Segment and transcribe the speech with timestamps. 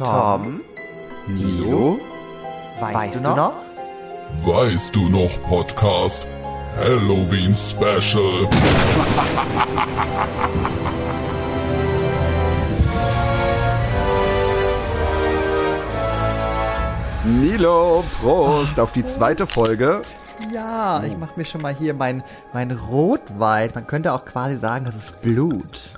[0.00, 0.62] Tom,
[1.26, 2.00] Nilo,
[2.80, 3.52] weißt, weißt du noch?
[4.46, 6.26] Weißt du noch Podcast
[6.74, 8.48] Halloween Special?
[17.26, 20.00] Nilo, Prost auf die zweite Folge.
[20.50, 23.70] Ja, ich mache mir schon mal hier mein, mein Rotwein.
[23.74, 25.92] Man könnte auch quasi sagen, das ist Blut.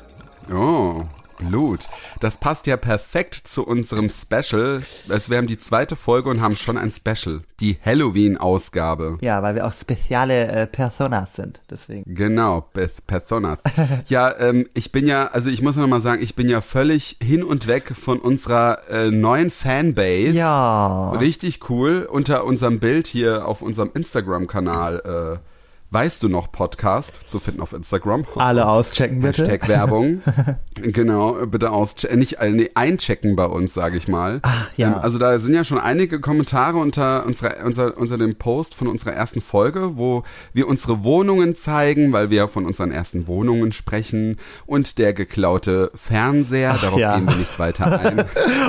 [0.53, 1.03] Oh,
[1.49, 1.89] Blut.
[2.21, 4.83] Das passt ja perfekt zu unserem Special.
[5.09, 7.43] Es wäre die zweite Folge und haben schon ein Special.
[7.61, 9.19] Die Halloween-Ausgabe.
[9.21, 12.15] Ja, weil wir auch spezielle äh, Personas sind, deswegen.
[12.15, 12.69] Genau,
[13.07, 13.61] Personas.
[14.09, 17.17] ja, ähm, ich bin ja, also ich muss noch mal sagen, ich bin ja völlig
[17.23, 20.33] hin und weg von unserer äh, neuen Fanbase.
[20.33, 21.11] Ja.
[21.13, 22.09] Richtig cool.
[22.11, 25.52] Unter unserem Bild hier auf unserem Instagram-Kanal äh,
[25.93, 28.25] Weißt du noch Podcast zu finden auf Instagram?
[28.37, 29.43] Alle auschecken bitte.
[29.43, 30.23] Hashtag Werbung.
[30.75, 32.19] genau, bitte auschecken.
[32.19, 34.39] Nicht äh, nee, einchecken bei uns, sage ich mal.
[34.41, 34.89] Ach, ja.
[34.89, 38.87] Ähm, also da sind ja schon einige Kommentare unter, unserer, unter, unter dem Post von
[38.89, 40.23] unserer ersten Folge, wo
[40.55, 46.73] wir unsere Wohnungen zeigen, weil wir von unseren ersten Wohnungen sprechen und der geklaute Fernseher.
[46.77, 47.17] Ach, Darauf ja.
[47.17, 48.21] gehen wir nicht weiter ein.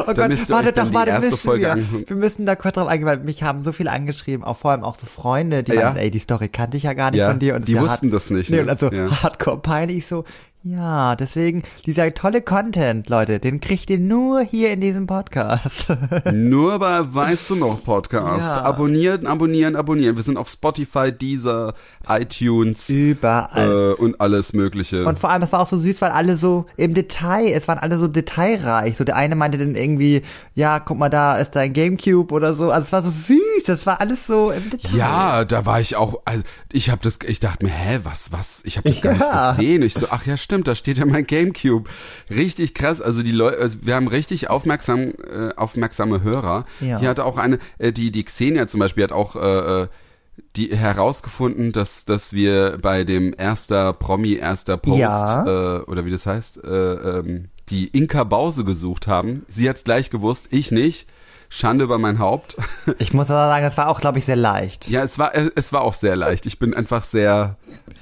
[0.08, 2.10] oh da Gott, warte doch, warte, erste müssen Folge wir.
[2.10, 4.84] Wir müssen da kurz drauf eingehen, weil mich haben so viele angeschrieben, auch vor allem
[4.84, 5.86] auch so Freunde, die Ja.
[5.86, 7.56] meinen, ey, die Story kannte ich ja gar nicht Ja, von dir.
[7.56, 8.62] Und die wussten das nicht, Nee, ne?
[8.64, 9.24] und also Ja.
[9.24, 10.24] hardcore peinlich Ich so,
[10.66, 15.88] ja, deswegen, dieser tolle Content, Leute, den kriegt ihr nur hier in diesem Podcast.
[16.34, 18.56] Nur bei Weißt du noch Podcast.
[18.56, 18.62] Ja.
[18.64, 20.16] Abonnieren, abonnieren, abonnieren.
[20.16, 21.74] Wir sind auf Spotify, Deezer,
[22.08, 23.94] iTunes Überall.
[23.98, 25.06] äh, und alles Mögliche.
[25.06, 27.78] Und vor allem, es war auch so süß, weil alle so im Detail, es waren
[27.80, 28.96] alle so detailreich.
[28.96, 30.22] So der eine meinte dann irgendwie,
[30.56, 32.72] ja, guck mal, da ist dein Gamecube oder so.
[32.72, 34.98] Also es war so süß, das war alles so im Detail.
[34.98, 38.62] ja, da war ich auch, also ich habe das, ich dachte mir, hä, was, was?
[38.66, 39.48] Ich habe das gar Ja.
[39.52, 39.82] nicht gesehen.
[39.84, 41.90] Ich so, ach ja, stimmt, da steht ja mein Gamecube.
[42.30, 43.02] Richtig krass.
[43.02, 46.66] Also die Leute, also wir haben richtig aufmerksam, äh, aufmerksame Hörer.
[46.82, 47.00] Ja.
[47.00, 49.88] Hier hat auch eine, äh, die die Xenia zum Beispiel hat auch äh, äh,
[50.56, 55.44] die herausgefunden, dass dass wir bei dem erster Promi erster Post Ja.
[55.46, 59.46] äh, oder wie das heißt, äh, ähm, die Inka Bause gesucht haben.
[59.48, 61.08] Sie hat's gleich gewusst, ich nicht.
[61.56, 62.58] Schande über mein Haupt.
[62.98, 64.90] Ich muss aber sagen, das war auch, glaube ich, sehr leicht.
[64.90, 66.48] Ja, es war, äh, es war auch sehr leicht.
[66.48, 67.58] Ich bin einfach sehr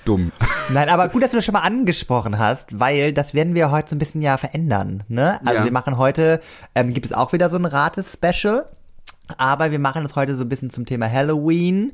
[0.05, 0.31] dumm.
[0.69, 3.89] Nein, aber gut, dass du das schon mal angesprochen hast, weil das werden wir heute
[3.89, 5.03] so ein bisschen ja verändern.
[5.09, 5.37] Ne?
[5.45, 5.63] Also Ja.
[5.65, 6.39] wir machen heute,
[6.75, 8.65] ähm, gibt es auch wieder so ein Rates-Special,
[9.37, 11.91] aber wir machen das heute so ein bisschen zum Thema Halloween,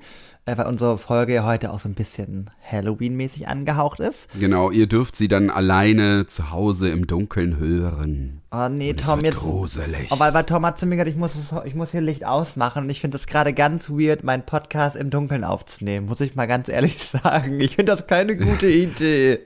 [0.55, 4.27] weil unsere Folge ja heute auch so ein bisschen Halloween-mäßig angehaucht ist.
[4.39, 8.41] Genau, ihr dürft sie dann alleine zu Hause im Dunkeln hören.
[8.51, 9.37] Oh nee, Und Tom, jetzt.
[9.39, 10.07] gruselig.
[10.09, 12.25] Oh, weil, weil Tom hat zu mir gesagt, ich muss, es, ich muss hier Licht
[12.25, 16.35] ausmachen und ich finde das gerade ganz weird, meinen Podcast im Dunkeln aufzunehmen, muss ich
[16.35, 17.59] mal ganz ehrlich sagen.
[17.59, 19.39] Ich finde das keine gute Idee.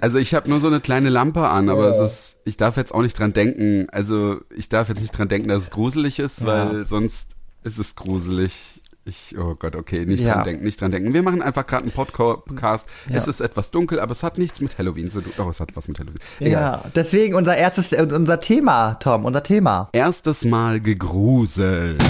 [0.00, 2.92] Also ich habe nur so eine kleine Lampe an, aber es ist, ich darf jetzt
[2.92, 3.86] auch nicht dran denken.
[3.90, 7.30] Also ich darf jetzt nicht dran denken, dass es gruselig ist, weil sonst
[7.64, 8.82] ist es gruselig.
[9.08, 10.34] Ich, oh Gott, okay, nicht Ja.
[10.34, 11.14] dran denken, nicht dran denken.
[11.14, 12.86] Wir machen einfach gerade einen Podcast.
[13.08, 13.16] Ja.
[13.16, 15.32] Es ist etwas dunkel, aber es hat nichts mit Halloween zu tun.
[15.38, 16.18] Oh, es hat was mit Halloween.
[16.40, 16.52] Egal.
[16.52, 19.88] Ja, deswegen unser erstes, äh, unser Thema, Tom, unser Thema.
[19.94, 22.02] Erstes Mal gegruselt.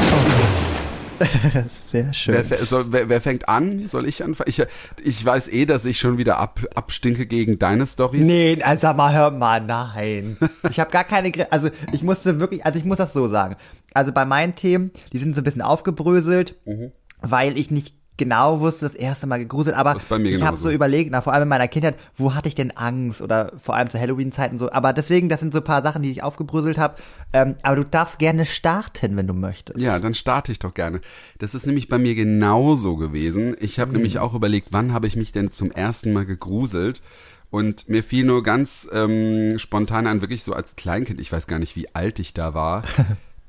[1.93, 2.45] Sehr schön.
[2.49, 3.89] Wer, soll, wer, wer fängt an?
[3.89, 4.49] Soll ich anfangen?
[4.51, 4.63] Ich,
[5.03, 8.25] ich weiß eh, dass ich schon wieder ab, abstinke gegen deine Stories.
[8.25, 10.37] Nee, also mal, hör mal, nein.
[10.71, 13.57] Ich habe gar keine, also ich musste wirklich, also ich muss das so sagen.
[13.95, 16.93] Also bei meinen Themen, die sind so ein bisschen aufgebröselt, Mhm.
[17.21, 20.65] weil ich nicht genau wusste, das erste Mal gegruselt, aber ich habe genauso.
[20.65, 23.77] so überlegt, na vor allem in meiner Kindheit, wo hatte ich denn Angst oder vor
[23.77, 26.79] allem zu Halloween-Zeiten so, aber deswegen, das sind so ein paar Sachen, die ich aufgebröselt
[26.79, 26.97] habe,
[27.33, 29.79] ähm, aber du darfst gerne starten, wenn du möchtest.
[29.79, 31.01] Ja, dann starte ich doch gerne.
[31.39, 33.57] Das ist nämlich bei mir genauso gewesen.
[33.61, 33.83] Ich Mhm.
[33.83, 37.03] habe nämlich auch überlegt, wann habe ich mich denn zum ersten Mal gegruselt?
[37.51, 41.61] Und mir fiel nur ganz ähm, spontan an, wirklich so als Kleinkind, ich weiß gar
[41.61, 42.83] nicht, wie alt ich da war.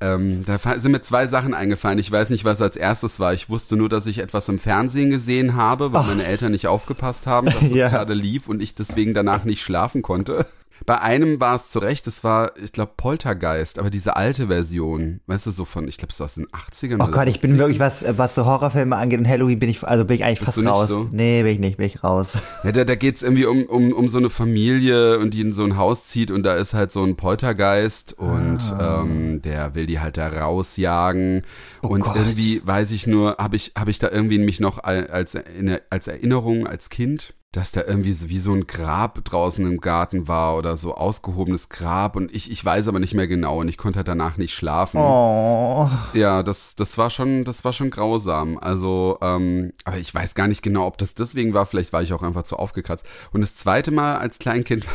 [0.00, 1.98] ähm, da sind mir zwei Sachen eingefallen.
[1.98, 3.34] Ich weiß nicht, was als erstes war.
[3.34, 7.26] Ich wusste nur, dass ich etwas im Fernsehen gesehen habe, weil meine Eltern nicht aufgepasst
[7.26, 7.88] haben, dass das Ja.
[7.88, 10.46] gerade lief und ich deswegen danach nicht schlafen konnte.
[10.86, 15.20] Bei einem war es zu Recht, es war, ich glaube, Poltergeist, aber diese alte Version,
[15.26, 16.96] weißt du, so von, ich glaube, es war aus den 80ern.
[17.06, 17.58] Oh Gott, ich bin 70ern.
[17.58, 20.46] wirklich, was, was so Horrorfilme angeht und Halloween bin ich, also bin ich eigentlich Bist
[20.48, 20.88] fast du nicht raus.
[20.88, 21.08] so?
[21.10, 22.28] Nee, bin ich nicht, bin ich raus.
[22.64, 25.64] Ja, da, da geht's irgendwie um, um, um so eine Familie und die in so
[25.64, 29.02] ein Haus zieht und da ist halt so ein Poltergeist und Ah.
[29.02, 31.42] ähm, der will die halt da rausjagen
[31.82, 32.16] und Oh Gott.
[32.16, 35.80] irgendwie weiß ich nur, habe ich, hab ich da irgendwie mich noch al- als, Erinner-
[35.90, 40.28] als Erinnerung als Kind, dass da irgendwie so wie so ein Grab draußen im Garten
[40.28, 43.76] war oder so ausgehobenes Grab und ich, ich weiß aber nicht mehr genau und ich
[43.76, 45.00] konnte halt danach nicht schlafen.
[45.00, 45.90] Oh.
[46.14, 48.56] Ja, das, das war schon, das war schon grausam.
[48.58, 51.66] Also, ähm, aber ich weiß gar nicht genau, ob das deswegen war.
[51.66, 53.04] Vielleicht war ich auch einfach zu aufgekratzt.
[53.32, 54.86] Und das zweite Mal als Kleinkind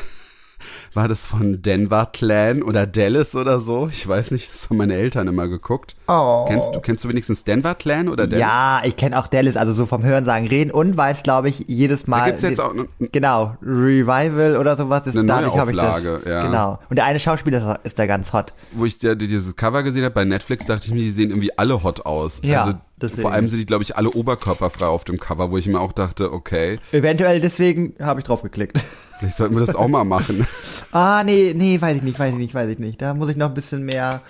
[0.96, 3.88] war das von Denver Clan oder Dallas oder so.
[3.90, 5.96] Ich weiß nicht, das haben meine Eltern immer geguckt.
[6.08, 6.46] Oh.
[6.48, 8.40] Kennst du, kennst du wenigstens Denver Clan oder Dallas?
[8.40, 12.08] Ja, ich kenne auch Dallas, also so vom Hörensagen reden und weiß, glaube ich, jedes
[12.08, 12.20] Mal.
[12.20, 16.04] Da gibt's jetzt auch ne- Genau, Revival oder sowas ist Eine dadurch habe ich das.
[16.26, 16.46] Ja.
[16.46, 16.80] Genau.
[16.90, 18.54] Und der eine Schauspieler ist, ist da ganz hot.
[18.72, 21.58] Wo ich dir dieses Cover gesehen habe bei Netflix, dachte ich mir, die sehen irgendwie
[21.58, 22.40] alle hot aus.
[22.44, 23.22] Ja, also deswegen.
[23.22, 25.92] vor allem sind die, glaube ich, alle oberkörperfrei auf dem Cover, wo ich mir auch
[25.92, 28.80] dachte, okay, Eventuell deswegen habe ich drauf geklickt.
[29.20, 30.46] Vielleicht sollten wir das auch mal machen.
[30.92, 33.02] Ah, nee, nee, weiß ich nicht, weiß ich nicht, weiß ich nicht.
[33.02, 34.22] Da muss ich noch ein bisschen mehr.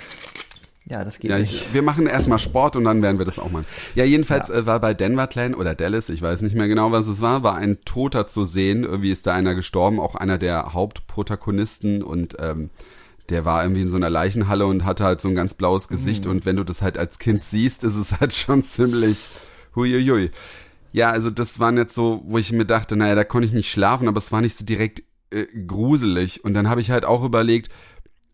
[0.87, 1.51] Ja, das geht Ja, nicht.
[1.53, 3.65] ich, wir machen erstmal Sport und dann werden wir das auch machen.
[3.93, 7.05] Ja, jedenfalls äh, war bei Denver Clan oder Dallas, ich weiß nicht mehr genau, was
[7.07, 8.83] es war, war ein Toter zu sehen.
[8.83, 12.69] Irgendwie ist da einer gestorben, auch einer der Hauptprotagonisten und ähm,
[13.29, 16.25] der war irgendwie in so einer Leichenhalle und hatte halt so ein ganz blaues Gesicht
[16.27, 19.17] und wenn du das halt als Kind siehst, ist es halt schon ziemlich
[19.75, 20.31] huiuiui.
[20.95, 23.69] Ja, also das waren jetzt so, wo ich mir dachte, naja, da konnte ich nicht
[23.69, 26.45] schlafen, aber es war nicht so direkt äh, gruselig.
[26.45, 27.69] Und dann habe ich halt auch überlegt,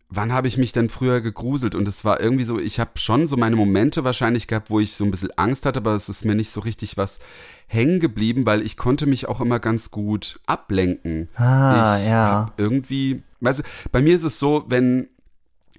[0.08, 1.74] wann habe ich mich denn früher gegruselt?
[1.74, 4.94] Und es war irgendwie so, ich habe schon so meine Momente wahrscheinlich gehabt, wo ich
[4.94, 7.18] so ein bisschen Angst hatte, aber es ist mir nicht so richtig was
[7.66, 11.30] hängen geblieben, weil ich konnte mich auch immer ganz gut ablenken.
[11.34, 12.46] Ah, ich ja.
[12.46, 15.08] hab irgendwie, weißt du, bei mir ist es so, wenn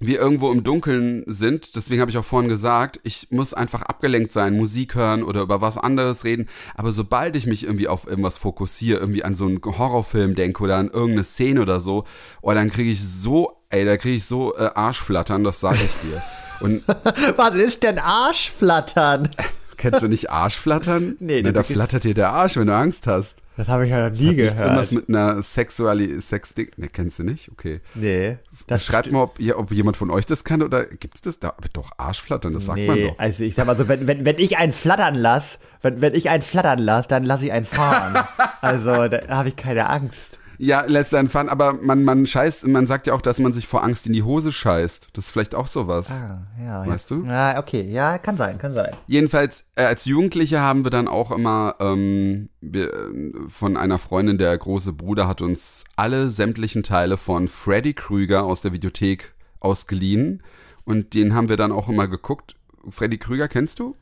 [0.00, 4.32] wir irgendwo im Dunkeln sind, deswegen habe ich auch vorhin gesagt, ich muss einfach abgelenkt
[4.32, 8.38] sein, Musik hören oder über was anderes reden, aber sobald ich mich irgendwie auf irgendwas
[8.38, 12.04] fokussiere, irgendwie an so einen Horrorfilm denke oder an irgendeine Szene oder so,
[12.42, 16.10] oh, dann kriege ich so, ey, da kriege ich so äh, Arschflattern, das sage ich
[16.10, 16.22] dir.
[16.60, 16.82] Und
[17.36, 19.30] Was ist denn Arschflattern?
[19.76, 21.16] kennst du nicht Arschflattern?
[21.20, 23.43] Nee, das da flattert dir der Arsch, wenn du Angst hast.
[23.56, 24.60] Das habe ich ja noch nie Nichts gehört.
[24.60, 27.50] irgendwas mit einer Sexuali Sex Ne, kennst du nicht?
[27.52, 27.80] Okay.
[27.94, 28.38] nee.
[28.66, 31.50] Das Schreibt mal, ob, ihr, ob jemand von euch das kann oder gibt's das da?
[31.50, 33.18] Aber doch Arschflattern, das sagt man Nee, doch.
[33.18, 36.30] also ich sag mal so, wenn, wenn, wenn ich einen flattern lass, wenn, wenn ich
[36.30, 38.24] einen flattern lass, dann lass ich einen fahren.
[38.60, 40.38] also da habe ich keine Angst.
[40.58, 43.66] Ja, lässt einen fahren, aber man, man scheißt, man sagt ja auch, dass man sich
[43.66, 45.08] vor Angst in die Hose scheißt.
[45.12, 46.10] Das ist vielleicht auch sowas.
[46.10, 47.16] Ah, ja, Weißt ja.
[47.16, 47.24] du?
[47.24, 48.94] Ja, okay, ja, kann sein, kann sein.
[49.06, 54.38] Jedenfalls, äh, als Jugendliche haben wir dann auch immer ähm, wir, äh, von einer Freundin,
[54.38, 60.42] der große Bruder hat uns alle sämtlichen Teile von Freddy Krüger aus der Videothek ausgeliehen.
[60.84, 62.56] Und den haben wir dann auch immer geguckt.
[62.90, 63.96] Freddy Krüger kennst du?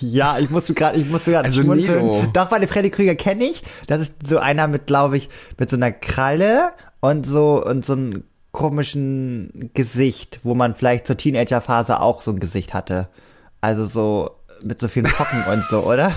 [0.00, 2.04] Ja, ich musste gerade, ich musste gerade Also schmunzeln.
[2.04, 2.26] Nilo.
[2.32, 3.62] Doch, weil den Freddy Krüger kenne ich.
[3.86, 5.28] Das ist so einer mit, glaube ich,
[5.58, 11.16] mit so einer Kralle und so und so einem komischen Gesicht, wo man vielleicht zur
[11.16, 13.08] Teenagerphase auch so ein Gesicht hatte.
[13.60, 14.30] Also so
[14.62, 16.12] mit so vielen Pocken und so, oder?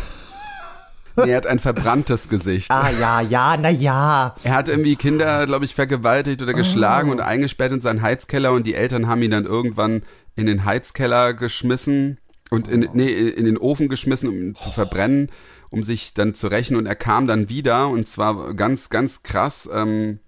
[1.16, 2.70] Nee, er hat ein verbranntes Gesicht.
[2.70, 4.36] Ah ja, ja, na ja.
[4.44, 8.68] Er hat irgendwie Kinder, glaube ich, vergewaltigt oder geschlagen und eingesperrt in seinen Heizkeller und
[8.68, 10.04] die Eltern haben ihn dann irgendwann
[10.36, 15.30] in den Heizkeller geschmissen und in, nee, in den Ofen geschmissen, um ihn zu verbrennen,
[15.70, 19.70] um sich dann zu rächen und er kam dann wieder und zwar ganz, ganz krass.
[19.72, 20.20] Ähm,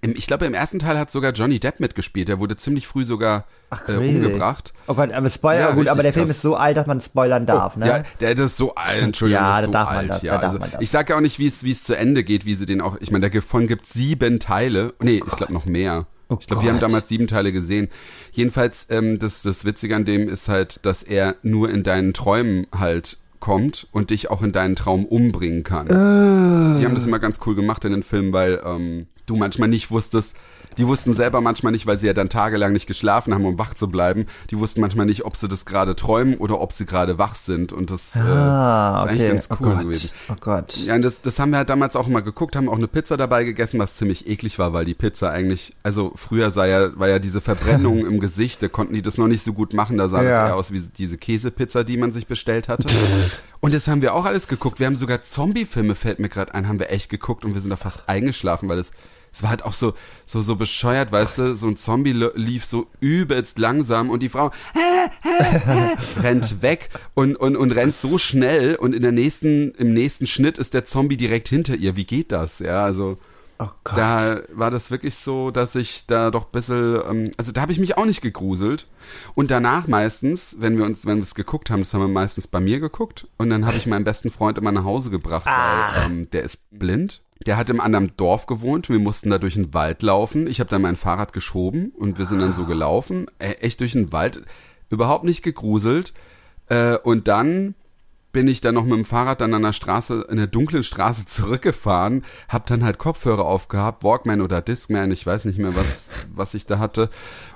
[0.00, 2.28] im, ich glaube, im ersten Teil hat sogar Johnny Depp mitgespielt.
[2.28, 4.16] Er wurde ziemlich früh sogar äh, crazy.
[4.16, 4.72] umgebracht.
[4.88, 6.36] Oh Gott, aber Spoiler, Ja, gut, aber der Film krass.
[6.36, 7.86] ist so alt, dass man spoilern darf, ne?
[7.86, 10.08] Ja, der ist so alt, Entschuldigung, Ja, ist so darf man alt.
[10.10, 10.80] das, ja, da darf also man das.
[10.80, 12.80] ich sag ja auch nicht, wie es wie es zu Ende geht, wie sie den
[12.80, 12.96] auch.
[13.00, 14.94] Ich meine, davon gibt's sieben Teile.
[15.00, 16.06] Nee, ich glaube noch mehr.
[16.28, 17.88] Oh ich glaube, wir haben damals sieben Teile gesehen.
[18.32, 22.66] Jedenfalls, ähm, das, das Witzige an dem ist halt, dass er nur in deinen Träumen
[22.76, 25.88] halt kommt und dich auch in deinen Traum umbringen kann.
[26.78, 29.90] Die haben das immer ganz cool gemacht in den Filmen, weil ähm, du manchmal nicht
[29.90, 30.36] wusstest,
[30.78, 33.74] die wussten selber manchmal nicht, weil sie ja dann tagelang nicht geschlafen haben, um wach
[33.74, 34.26] zu bleiben.
[34.50, 37.72] Die wussten manchmal nicht, ob sie das gerade träumen oder ob sie gerade wach sind.
[37.72, 39.32] Und das äh, ah, ist eigentlich okay.
[39.32, 39.82] ganz oh cool Gott.
[39.82, 40.10] gewesen.
[40.30, 40.76] Oh Gott.
[40.76, 43.16] Ja, und das, das haben wir halt damals auch immer geguckt, haben auch eine Pizza
[43.16, 47.08] dabei gegessen, was ziemlich eklig war, weil die Pizza eigentlich, also früher sah ja, war
[47.08, 50.08] ja diese Verbrennung im Gesicht, da konnten die das noch nicht so gut machen, da
[50.08, 50.30] sah Ja.
[50.30, 52.88] das eher aus wie diese Käsepizza, die man sich bestellt hatte.
[53.60, 54.80] Und das haben wir auch alles geguckt.
[54.80, 57.70] Wir haben sogar Zombie-Filme, fällt mir gerade ein, haben wir echt geguckt und wir sind
[57.70, 58.90] da fast eingeschlafen, weil es
[59.32, 59.94] es war halt auch so,
[60.26, 64.50] so, so bescheuert, weißt du, so ein Zombie lief so übelst langsam und die Frau
[66.22, 70.58] rennt weg und, und, und rennt so schnell und in der nächsten, im nächsten Schnitt
[70.58, 71.96] ist der Zombie direkt hinter ihr.
[71.96, 72.58] Wie geht das?
[72.58, 73.18] Ja, also
[73.58, 73.96] Oh Gott.
[73.96, 77.70] da war das wirklich so, dass ich da doch ein bisschen, ähm, also da habe
[77.70, 78.88] ich mich auch nicht gegruselt.
[79.34, 82.48] Und danach meistens, wenn wir uns, wenn wir es geguckt haben, das haben wir meistens
[82.48, 83.28] bei mir geguckt.
[83.36, 86.58] Und dann habe ich meinen besten Freund immer nach Hause gebracht, weil ähm, der ist
[86.72, 87.22] blind.
[87.46, 88.88] Der hat im anderen Dorf gewohnt.
[88.88, 90.46] Wir mussten da durch den Wald laufen.
[90.46, 93.92] Ich habe dann mein Fahrrad geschoben und wir sind dann so gelaufen, äh, echt durch
[93.92, 94.42] den Wald,
[94.90, 96.12] überhaupt nicht gegruselt.
[96.68, 97.74] Äh, und dann
[98.32, 101.24] bin ich dann noch mit dem Fahrrad dann an der Straße, in der dunklen Straße
[101.26, 106.54] zurückgefahren, hab dann halt Kopfhörer aufgehabt, Walkman oder Discman, ich weiß nicht mehr, was, was
[106.54, 107.10] ich da hatte.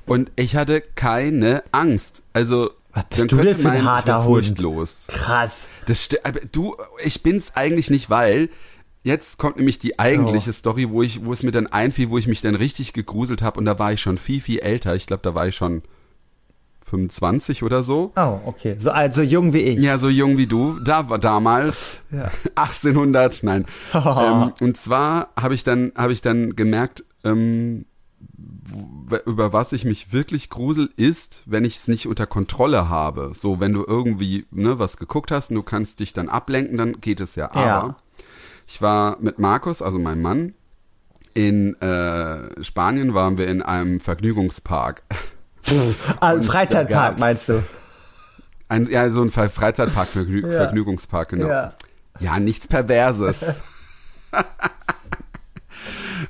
[0.05, 2.23] Und ich hatte keine Angst.
[2.33, 4.47] Also, Was bist dann du denn für ein harter Hund?
[4.47, 5.07] furchtlos.
[5.09, 5.69] Krass.
[5.87, 6.09] Das
[6.53, 8.51] du, ich bin's eigentlich nicht, weil
[9.07, 12.27] Jetzt kommt nämlich die eigentliche Story, wo ich, wo es mir dann einfiel, wo ich
[12.27, 14.97] mich dann richtig gegruselt habe und da war ich schon viel, viel älter.
[14.97, 15.83] Ich glaube, da war ich schon
[16.87, 18.11] 25 oder so.
[18.17, 18.75] Oh, okay.
[18.81, 19.79] So also jung wie ich.
[19.79, 20.81] Ja, so jung wie du.
[20.81, 22.33] Da war damals Ja.
[22.57, 23.67] 1800, nein.
[23.95, 27.87] ähm, und zwar habe ich dann habe ich dann gemerkt, ähm,
[29.25, 33.31] über was ich mich wirklich grusel, ist, wenn ich es nicht unter Kontrolle habe.
[33.35, 37.01] So, wenn du irgendwie ne, was geguckt hast und du kannst dich dann ablenken, dann
[37.01, 37.53] geht es ja.
[37.53, 37.97] Aber Ja.
[38.67, 40.55] Ich war mit Markus, also meinem Mann,
[41.35, 45.03] in äh, Spanien waren wir in einem Vergnügungspark.
[46.21, 47.61] Ah, da Freizeitpark meinst du?
[48.69, 50.59] Ein, ja, so ein Freizeitpark, Vergnü Ja.
[50.59, 51.49] Vergnügungspark, genau.
[51.49, 51.73] Ja.
[52.21, 53.63] Ja, nichts Perverses.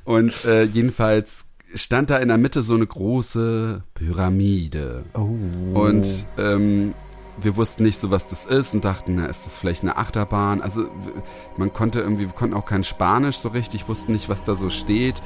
[0.04, 5.04] Und äh, jedenfalls stand da in der Mitte so eine große Pyramide.
[5.12, 5.28] Oh.
[5.78, 6.06] Und
[6.38, 6.94] ähm,
[7.38, 10.62] wir wussten nicht so, was das ist und dachten, na, ist das vielleicht eine Achterbahn?
[10.62, 10.86] Also
[11.56, 14.70] man konnte irgendwie, wir konnten auch kein Spanisch so richtig, wussten nicht, was da so
[14.70, 15.22] steht.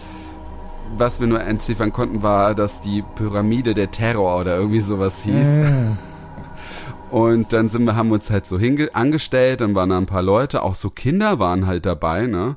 [0.96, 5.46] Was wir nur entziffern konnten, war, dass die Pyramide der Terror oder irgendwie sowas hieß.
[7.10, 8.58] Und dann sind wir, haben uns halt so
[8.92, 12.56] angestellt, dann waren da ein paar Leute, auch so Kinder waren halt dabei, ne?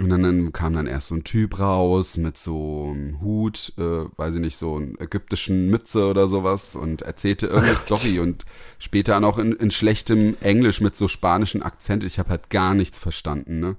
[0.00, 4.04] Und dann, dann kam dann erst so ein Typ raus mit so einem Hut, äh,
[4.16, 8.44] weiß ich nicht, so einen ägyptischen Mütze oder sowas und erzählte irgendeine Story und
[8.78, 12.04] später noch in, in schlechtem Englisch mit so spanischen Akzent.
[12.04, 13.76] Ich habe halt gar nichts verstanden, ne?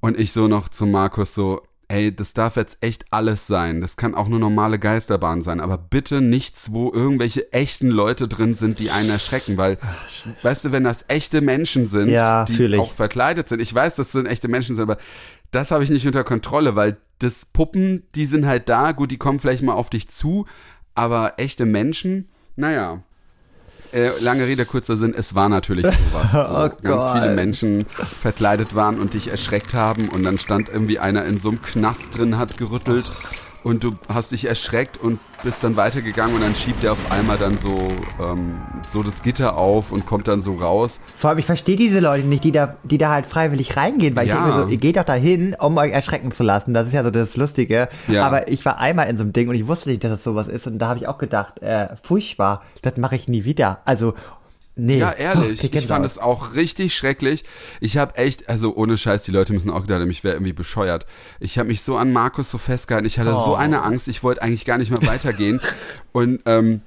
[0.00, 3.80] Und ich so noch zu Markus so, ey, das darf jetzt echt alles sein.
[3.80, 8.54] Das kann auch eine normale Geisterbahn sein, aber bitte nichts, wo irgendwelche echten Leute drin
[8.54, 9.78] sind, die einen erschrecken, weil,
[10.42, 14.08] weißt du, wenn das echte Menschen sind, Ja, die auch verkleidet sind, ich weiß, dass
[14.08, 14.98] das sind echte Menschen sind, aber
[15.50, 19.18] das habe ich nicht unter Kontrolle, weil das Puppen, die sind halt da, gut, die
[19.18, 20.46] kommen vielleicht mal auf dich zu,
[20.94, 23.02] aber echte Menschen, naja.
[23.92, 28.74] Äh, lange Rede, kurzer Sinn, es war natürlich sowas, wo Oh ganz viele Menschen verkleidet
[28.74, 32.38] waren und dich erschreckt haben und dann stand irgendwie einer in so einem Knast drin,
[32.38, 33.12] hat gerüttelt
[33.62, 37.38] und du hast dich erschreckt und bist dann weitergegangen und dann schiebt er auf einmal
[37.38, 37.76] dann so,
[38.20, 41.00] ähm, so das Gitter auf und kommt dann so raus.
[41.16, 44.26] Vor allem, ich verstehe diese Leute nicht, die da, die da halt freiwillig reingehen, weil
[44.28, 44.36] Ja.
[44.36, 46.74] ich denke so, ihr geht doch dahin, um euch erschrecken zu lassen.
[46.74, 47.88] Das ist ja so das Lustige.
[48.08, 48.26] Ja.
[48.26, 50.48] Aber ich war einmal in so einem Ding und ich wusste nicht, dass es sowas
[50.48, 53.80] ist und da habe ich auch gedacht, äh, furchtbar, das mache ich nie wieder.
[53.84, 54.14] Also,
[54.86, 54.98] nee.
[54.98, 55.60] Ja, Oh, ehrlich.
[55.60, 57.44] krieg ich fand es auch richtig schrecklich.
[57.80, 60.52] Ich habe echt, also ohne Scheiß, die Leute müssen auch gedacht haben, ich wäre irgendwie
[60.52, 61.06] bescheuert.
[61.38, 63.06] Ich habe mich so an Markus so festgehalten.
[63.06, 63.54] Ich hatte so Oh.
[63.54, 65.60] eine Angst, ich wollte eigentlich gar nicht mehr weitergehen.
[66.12, 66.80] Und ähm,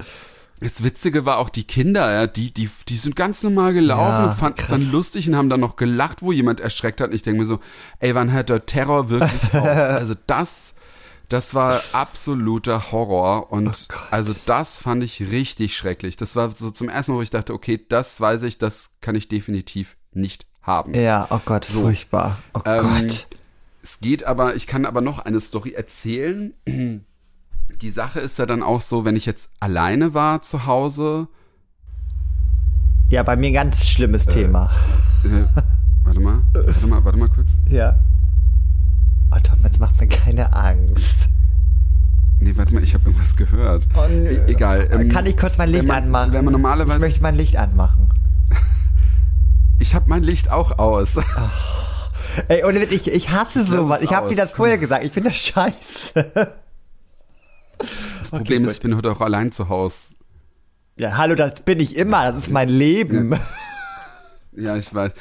[0.59, 4.25] das Witzige war auch die Kinder, ja, die, die, die sind ganz normal gelaufen Ja,
[4.29, 7.09] und fanden es dann lustig und haben dann noch gelacht, wo jemand erschreckt hat.
[7.09, 7.59] Und ich denke mir so,
[7.99, 9.53] ey, wann hört der Terror wirklich auf?
[9.67, 10.75] Also das,
[11.29, 13.97] das war absoluter Horror und Gott.
[14.11, 16.15] also das fand ich richtig schrecklich.
[16.17, 19.15] Das war so zum ersten Mal, wo ich dachte, okay, das weiß ich, das kann
[19.15, 20.93] ich definitiv nicht haben.
[20.93, 22.39] Ja, oh Gott, furchtbar.
[22.53, 23.27] Oh Ähm, Gott.
[23.81, 26.53] Es geht aber, ich kann aber noch eine Story erzählen.
[27.81, 31.27] Die Sache ist ja dann auch so, wenn ich jetzt alleine war zu Hause,
[33.09, 34.71] Ja, bei mir ein ganz schlimmes Thema.
[35.23, 35.59] äh,
[36.03, 37.49] warte mal, warte mal, warte mal kurz.
[37.69, 37.95] Ja.
[39.33, 41.29] Oh Tom, jetzt macht mir keine Angst.
[42.39, 43.87] Nee, warte mal, ich habe irgendwas gehört.
[43.95, 44.27] Oh, nee.
[44.27, 44.87] E egal.
[44.91, 46.33] ähm, Kann ich kurz mein Licht wenn man, anmachen?
[46.33, 48.09] Wenn man normalerweise, ich möchte mein Licht anmachen.
[49.79, 51.17] ich habe mein Licht auch aus.
[52.47, 54.01] Ey, ohne ich, ich hasse sowas.
[54.01, 55.03] Ich habe dir das vorher gesagt.
[55.03, 56.53] Ich finde das scheiße.
[58.19, 58.71] Das Problem gut.
[58.71, 60.13] ist, ich bin heute auch allein zu Hause.
[60.97, 62.31] Ja, hallo, das bin ich immer.
[62.31, 63.35] Das ist mein Leben.
[64.55, 65.13] Ja, ich weiß.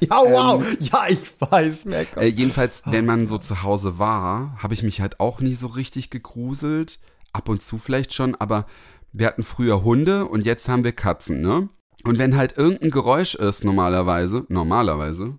[0.00, 0.64] Ja, wow.
[0.80, 5.00] ja, ich weiß, mir Äh, jedenfalls, wenn man so zu Hause war, habe ich mich
[5.00, 6.98] halt auch nie so richtig gegruselt.
[7.32, 8.66] Ab und zu vielleicht schon, aber
[9.12, 11.68] wir hatten früher Hunde und jetzt haben wir Katzen, ne?
[12.04, 15.38] Und wenn halt irgendein Geräusch ist, normalerweise, normalerweise,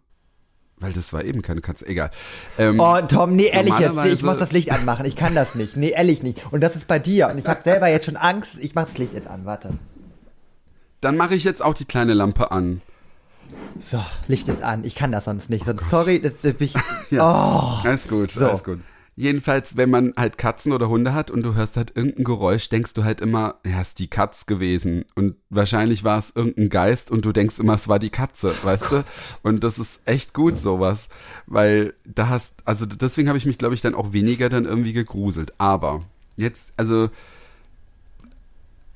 [0.77, 2.11] weil das war eben keine Katze, egal.
[2.57, 3.95] Ähm, Oh, Tom, nee, ehrlich jetzt.
[3.95, 5.05] Nee, ich muss das Licht anmachen.
[5.05, 5.75] Ich kann das nicht.
[5.77, 6.41] Nee, ehrlich nicht.
[6.51, 7.29] Und das ist bei dir.
[7.29, 8.55] Und ich habe selber jetzt schon Angst.
[8.59, 9.45] Ich mach das Licht jetzt an.
[9.45, 9.77] Warte.
[10.99, 12.81] Dann mache ich jetzt auch die kleine Lampe an.
[13.79, 14.83] So, Licht ist an.
[14.83, 15.65] Ich kann das sonst nicht.
[15.65, 16.73] Sonst, sorry, das ist ich.
[17.09, 17.81] Ja.
[17.83, 18.47] Alles gut, So.
[18.47, 18.79] alles gut.
[19.17, 22.93] Jedenfalls, wenn man halt Katzen oder Hunde hat und du hörst halt irgendein Geräusch, denkst
[22.93, 25.03] du halt immer, ja, ist die Katz gewesen.
[25.15, 28.91] Und wahrscheinlich war es irgendein Geist und du denkst immer, es war die Katze, weißt
[28.91, 29.03] du?
[29.43, 31.09] Und das ist echt gut, sowas.
[31.45, 34.93] Weil da hast, also deswegen habe ich mich, glaube ich, dann auch weniger dann irgendwie
[34.93, 35.53] gegruselt.
[35.57, 36.01] Aber
[36.37, 37.09] jetzt, also.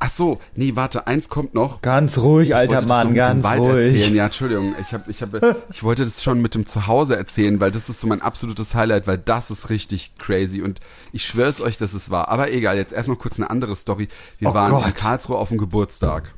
[0.05, 1.81] Ach so, nee, warte, eins kommt noch.
[1.81, 3.85] Ganz ruhig, Ich alter Mann, ganz Wald ruhig.
[3.85, 4.15] erzählen.
[4.15, 7.71] Ja, Entschuldigung, ich habe, ich habe, ich wollte das schon mit dem Zuhause erzählen, weil
[7.71, 10.79] das ist so mein absolutes Highlight, weil das ist richtig crazy und
[11.11, 12.27] ich schwöre es euch, dass es war.
[12.29, 14.07] Aber egal, jetzt erst noch kurz eine andere Story.
[14.37, 14.95] Wir Oh waren in Gott.
[14.95, 16.33] Karlsruhe auf dem Geburtstag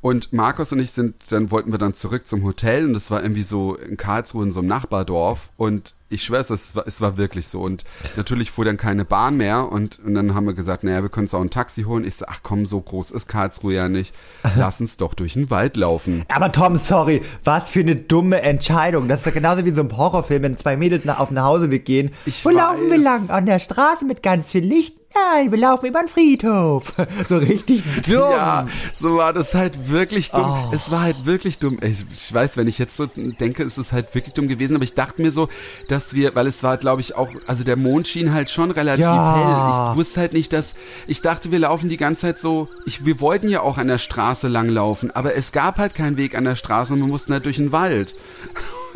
[0.00, 3.22] Und Markus und ich sind, dann wollten wir dann zurück zum Hotel und das war
[3.22, 7.00] irgendwie so in Karlsruhe in so einem Nachbardorf und ich schwöre es, es war, es
[7.00, 7.60] war wirklich so.
[7.60, 7.84] Und
[8.16, 11.24] natürlich fuhr dann keine Bahn mehr und, und dann haben wir gesagt, naja, wir können
[11.24, 12.04] uns auch ein Taxi holen.
[12.04, 14.14] Ich so, ach komm, so groß ist Karlsruhe ja nicht.
[14.56, 16.24] Lass uns doch durch den Wald laufen.
[16.32, 19.08] Aber Tom, sorry, was für eine dumme Entscheidung.
[19.08, 21.42] Das ist doch genauso wie in so einem Horrorfilm, wenn zwei Mädels nach, auf den
[21.42, 22.12] Hauseweg gehen.
[22.24, 23.02] Ich Wo laufen wir weiß.
[23.04, 23.30] lang?
[23.30, 24.95] An der Straße mit ganz viel Licht?
[25.14, 26.92] Nein, wir laufen über den Friedhof.
[27.28, 28.12] So richtig dumm.
[28.30, 30.44] Ja, so war das halt wirklich dumm.
[30.70, 30.72] Oh.
[30.74, 31.78] Es war halt wirklich dumm.
[31.82, 34.76] Ich, ich weiß, wenn ich jetzt so denke, ist es halt wirklich dumm gewesen.
[34.76, 35.48] Aber ich dachte mir so,
[35.88, 39.04] dass wir, weil es war, glaube ich, auch, also der Mond schien halt schon relativ
[39.06, 39.86] Ja.
[39.86, 39.90] hell.
[39.92, 40.74] Ich wusste halt nicht, dass,
[41.06, 43.98] ich dachte, wir laufen die ganze Zeit so, ich, wir wollten ja auch an der
[43.98, 47.32] Straße lang laufen, aber es gab halt keinen Weg an der Straße und wir mussten
[47.32, 48.14] halt durch den Wald.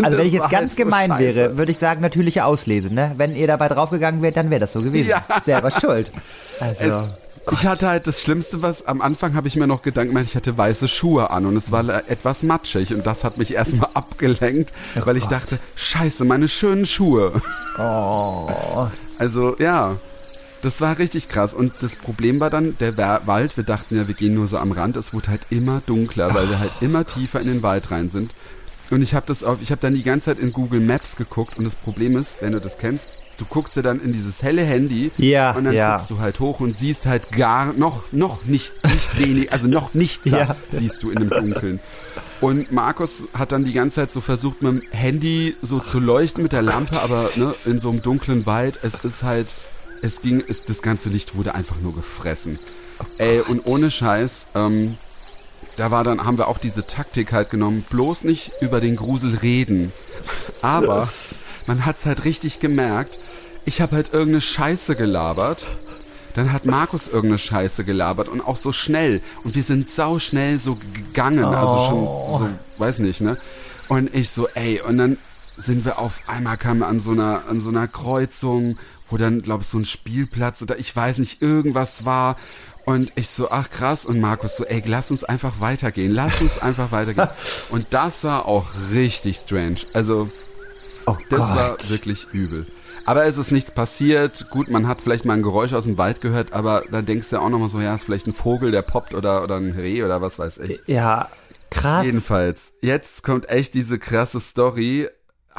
[0.05, 1.37] Also wenn ich jetzt ganz gemein scheiße.
[1.37, 3.15] wäre, würde ich sagen, natürliche Auslese, ne?
[3.17, 5.09] Wenn ihr dabei draufgegangen wärt, dann wäre das so gewesen.
[5.11, 5.25] Ja.
[5.45, 6.11] Selber schuld.
[6.61, 6.83] Also.
[6.85, 6.95] Es,
[7.53, 10.37] ich hatte halt das Schlimmste, was am Anfang habe ich mir noch Gedanken gemacht, ich
[10.37, 14.73] hatte weiße Schuhe an und es war etwas matschig und das hat mich erstmal abgelenkt,
[14.95, 17.33] weil ich dachte, scheiße, meine schönen Schuhe.
[17.79, 18.87] oh.
[19.19, 19.97] Also ja,
[20.63, 24.07] das war richtig krass und das Problem war dann, der Wa- Wald, wir dachten ja,
[24.07, 27.07] wir gehen nur so am Rand, es wurde halt immer dunkler, weil wir halt immer
[27.07, 28.33] tiefer in den Wald rein sind.
[28.91, 31.59] Und ich habe das auf, ich habe dann die ganze Zeit in Google Maps geguckt
[31.59, 34.63] und das Problem ist, wenn du das kennst, du guckst dir dann in dieses helle
[34.63, 35.97] Handy Ja, und dann ja.
[35.97, 39.95] guckst du halt hoch und siehst halt gar noch noch nicht nicht wenig, also noch
[39.95, 40.57] nichts Ja.
[40.71, 41.81] siehst du in dem Dunkeln.
[42.41, 46.43] Und Markus hat dann die ganze Zeit so versucht mit dem Handy so zu leuchten
[46.43, 49.55] mit der Lampe, aber ne, in so einem dunklen Wald, es ist halt
[50.03, 52.59] es ging, ist, das ganze Licht wurde einfach nur gefressen.
[53.19, 54.97] Ey, und ohne Scheiß, ähm,
[55.81, 59.37] da war dann, haben wir auch diese Taktik halt genommen, bloß nicht über den Grusel
[59.37, 59.95] reden.
[60.61, 61.09] Aber
[61.67, 63.19] man hat's halt richtig gemerkt,
[63.65, 65.67] ich habe halt irgendeine Scheiße gelabert.
[66.35, 69.23] Dann hat Markus irgendeine Scheiße gelabert und auch so schnell.
[69.43, 73.39] Und wir sind sau schnell so gegangen, also schon so, weiß nicht, ne?
[73.89, 75.17] Und ich so, ey, und dann
[75.57, 78.77] sind wir auf einmal kamen an so einer, an so einer Kreuzung,
[79.09, 82.37] wo dann, glaube ich, so ein Spielplatz oder ich weiß nicht, irgendwas war.
[82.87, 84.05] Und ich so, ach krass.
[84.05, 86.13] Und Markus so, ey, lass uns einfach weitergehen.
[86.13, 87.29] Lass uns einfach weitergehen.
[87.71, 89.77] Und das war auch richtig strange.
[89.93, 90.29] Also,
[91.07, 91.57] Oh das Gott.
[91.57, 92.67] war wirklich übel.
[93.07, 94.51] Aber es ist nichts passiert.
[94.51, 97.37] Gut, man hat vielleicht mal ein Geräusch aus dem Wald gehört, aber da denkst du
[97.37, 100.03] ja auch nochmal so, ja, ist vielleicht ein Vogel, der poppt oder, oder ein Reh
[100.05, 100.81] oder was weiß ich.
[100.87, 101.29] Ja,
[101.71, 102.05] krass.
[102.05, 105.09] Jedenfalls, jetzt kommt echt diese krasse Story.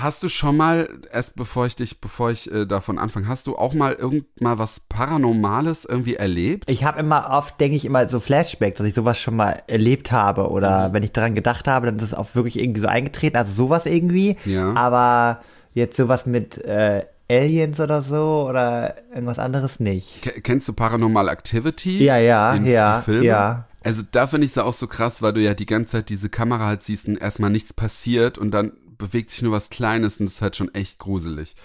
[0.02, 3.56] Hast du schon mal, erst bevor ich dich, bevor ich äh, davon anfange, hast du
[3.58, 6.70] auch mal irgend mal was Paranormales irgendwie erlebt?
[6.72, 10.12] Ich habe immer oft, denke ich immer so Flashbacks, dass ich sowas schon mal erlebt
[10.12, 10.94] habe oder Mhm.
[10.94, 13.86] wenn ich daran gedacht habe, dann ist es auch wirklich irgendwie so eingetreten, also sowas
[13.86, 14.38] irgendwie.
[14.46, 14.74] Ja.
[14.74, 15.42] Aber
[15.74, 20.22] jetzt sowas mit äh, Aliens oder so oder irgendwas anderes nicht.
[20.22, 22.04] Ke- Kennst du Paranormal Activity?
[22.04, 23.66] Ja, ja, Den, ja, ja.
[23.84, 26.30] Also da finde ich es auch so krass, weil du ja die ganze Zeit diese
[26.30, 30.28] Kamera halt siehst und erstmal nichts passiert und dann bewegt sich nur was Kleines und
[30.28, 31.56] das ist halt schon echt gruselig.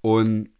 [0.00, 0.50] Und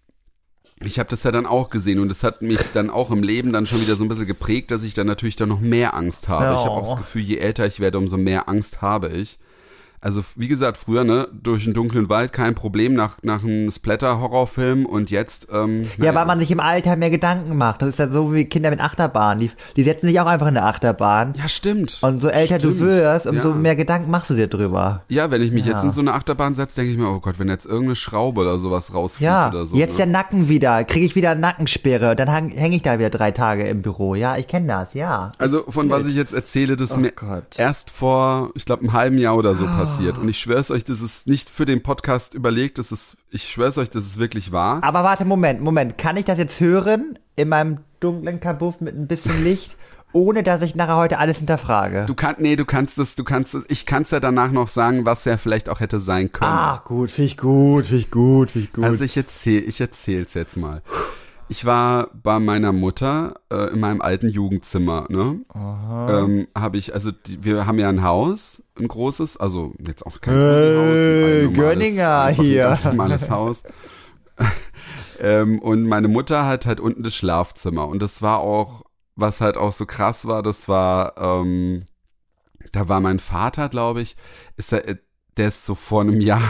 [0.81, 3.53] ich habe das ja dann auch gesehen und das hat mich dann auch im Leben
[3.53, 6.29] dann schon wieder so ein bisschen geprägt, dass ich dann natürlich dann noch mehr Angst
[6.29, 6.55] habe.
[6.55, 6.97] Ich habe auch das Oh.
[6.97, 9.39] Gefühl, je älter ich werde, umso mehr Angst habe ich.
[10.05, 14.85] Also wie gesagt, früher, ne, durch den dunklen Wald kein Problem nach, nach einem Splatter-Horrorfilm
[14.87, 16.15] und jetzt, ähm, Ja, naja.
[16.15, 17.81] weil man sich im Alter mehr Gedanken macht.
[17.81, 19.41] Das ist ja so wie Kinder mit Achterbahn.
[19.41, 21.35] Die, die setzen sich auch einfach in eine Achterbahn.
[21.39, 21.99] Ja, stimmt.
[22.03, 22.81] Und so älter Stimmt.
[22.81, 23.55] du wirst, umso Ja.
[23.55, 25.03] mehr Gedanken machst du dir drüber.
[25.09, 25.73] Ja, wenn ich mich Ja.
[25.73, 28.43] jetzt in so eine Achterbahn setze, denke ich mir, oh Gott, wenn jetzt irgendeine Schraube
[28.43, 29.75] oder sowas rausfliegt Ja, oder so.
[29.77, 29.97] jetzt ne?
[29.97, 30.85] der Nacken wieder.
[30.85, 32.15] Kriege ich wieder Nackensperre.
[32.15, 34.15] Dann hänge häng ich da wieder drei Tage im Büro.
[34.15, 35.33] Ja, ich kenne das, ja.
[35.39, 37.45] Also von was ich jetzt erzähle, das ist mir Oh Gott.
[37.57, 39.94] erst vor, ich glaube, einem halben Jahr oder so passiert.
[39.99, 43.79] Und ich schwör's euch, das ist nicht für den Podcast überlegt, das ist, ich schwör's
[43.79, 44.81] euch, das ist wirklich wahr.
[44.83, 45.99] Aber warte, Moment, Moment.
[45.99, 49.77] Kann ich das jetzt hören in meinem dunklen Kabuff mit ein bisschen Licht,
[50.13, 52.05] ohne dass ich nachher heute alles hinterfrage?
[52.07, 55.07] Du kannst, nee, du kannst es, du kannst es, ich kann's ja danach noch sagen,
[55.07, 56.51] was ja vielleicht auch hätte sein können.
[56.51, 58.85] ah, gut, finde ich gut, finde ich gut, finde ich gut.
[58.85, 60.83] Also ich erzähl, ich erzähl's jetzt mal.
[61.49, 65.41] Ich war bei meiner Mutter äh, in meinem alten Jugendzimmer, ne?
[65.55, 70.21] Ähm, habe ich, also die, wir haben ja ein Haus, ein großes, also jetzt auch
[70.23, 72.69] kein großes Haus, ein Gönninger ein hier.
[72.69, 73.63] ganz normales Haus.
[75.21, 78.83] ähm, und meine Mutter hat halt unten das Schlafzimmer und das war auch,
[79.15, 81.85] was halt auch so krass war, das war, ähm,
[82.73, 84.17] da war mein Vater, glaube ich,
[84.57, 84.97] ist er, äh,
[85.37, 86.43] der ist so vor einem Jahr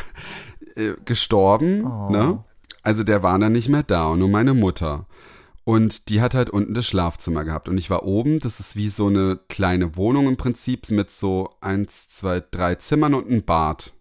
[0.77, 2.11] äh, gestorben, Oh.
[2.11, 2.45] ne?
[2.85, 5.07] Also der war dann nicht mehr da nur meine Mutter.
[5.65, 7.69] Und die hat halt unten das Schlafzimmer gehabt.
[7.71, 11.49] Und ich war oben, das ist wie so eine kleine Wohnung im Prinzip mit so
[11.63, 13.95] eins, zwei, drei Zimmern und ein Bad.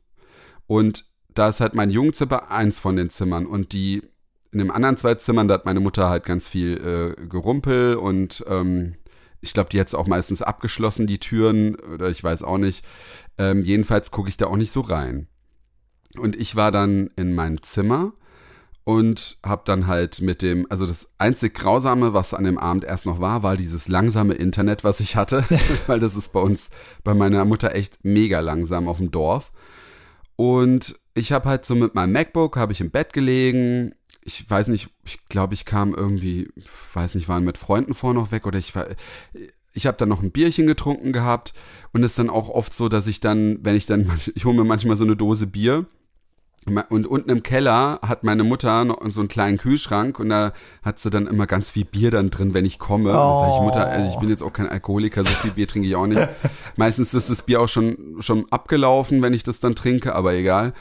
[0.68, 3.46] Und da ist halt mein Jungenzimmer eins von den Zimmern.
[3.46, 4.04] Und die
[4.52, 8.44] in den anderen zwei Zimmern, da hat meine Mutter halt ganz viel äh, Gerumpel und
[8.48, 8.96] ähm,
[9.44, 12.86] Ich glaube, die hat auch meistens abgeschlossen, die Türen, oder ich weiß auch nicht.
[13.38, 15.28] Ähm, jedenfalls gucke ich da auch nicht so rein.
[16.18, 18.14] Und ich war dann in meinem Zimmer
[18.86, 23.06] und habe dann halt mit dem, also das einzig Grausame, was an dem Abend erst
[23.06, 25.46] noch war, war dieses langsame Internet, was ich hatte,
[25.88, 26.70] weil das ist bei uns,
[27.04, 29.52] bei meiner Mutter echt mega langsam auf dem Dorf.
[30.36, 33.94] Und ich habe halt so mit meinem MacBook, habe ich im Bett gelegen.
[34.24, 36.50] Ich weiß nicht, ich glaube, ich kam irgendwie,
[36.94, 38.88] weiß nicht, waren mit Freunden vor noch weg oder ich war,
[39.74, 41.54] ich habe dann noch ein Bierchen getrunken gehabt
[41.94, 44.56] und es ist dann auch oft so, dass ich dann, wenn ich dann, ich hole
[44.58, 45.86] mir manchmal so eine Dose Bier
[46.66, 51.00] und unten im Keller hat meine Mutter noch so einen kleinen Kühlschrank und da hat
[51.00, 53.10] sie dann immer ganz viel Bier dann drin, wenn ich komme.
[53.10, 53.14] Oh.
[53.14, 55.96] Da ich, Mutter, also ich bin jetzt auch kein Alkoholiker, so viel Bier trinke ich
[55.96, 56.22] auch nicht.
[56.78, 60.74] Meistens ist das Bier auch schon, schon abgelaufen, wenn ich das dann trinke, aber egal.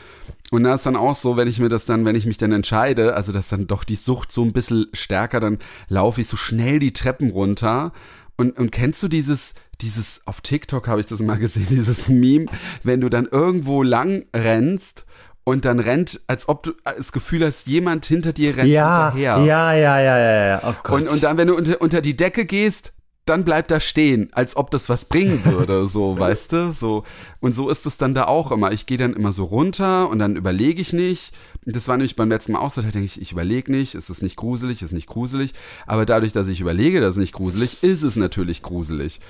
[0.52, 2.52] Und da ist dann auch so, wenn ich mir das dann, wenn ich mich dann
[2.52, 6.36] entscheide, also dass dann doch die Sucht so ein bisschen stärker, dann laufe ich so
[6.36, 7.92] schnell die Treppen runter.
[8.36, 12.46] Und, und kennst du dieses, dieses, auf TikTok habe ich das mal gesehen, dieses Meme,
[12.82, 15.06] wenn du dann irgendwo lang rennst
[15.44, 19.44] und dann rennt, als ob du das Gefühl hast, jemand hinter dir rennt ja, hinterher.
[19.44, 20.62] Ja, ja, ja, ja, ja.
[20.64, 21.02] Oh Gott.
[21.02, 22.92] Und, und dann, wenn du unter, unter die Decke gehst,
[23.24, 27.05] dann bleibt da stehen, als ob das was bringen würde, so, weißt du, so.
[27.40, 28.72] Und so ist es dann da auch immer.
[28.72, 31.33] Ich gehe dann immer so runter und dann überlege ich nicht.
[31.64, 34.11] Das war nämlich beim letzten Mal auch so, da denke ich, ich überlege nicht, ist
[34.11, 35.52] es nicht gruselig, ist nicht gruselig.
[35.87, 39.20] Aber dadurch, dass ich überlege, dass es nicht gruselig, ist es natürlich gruselig.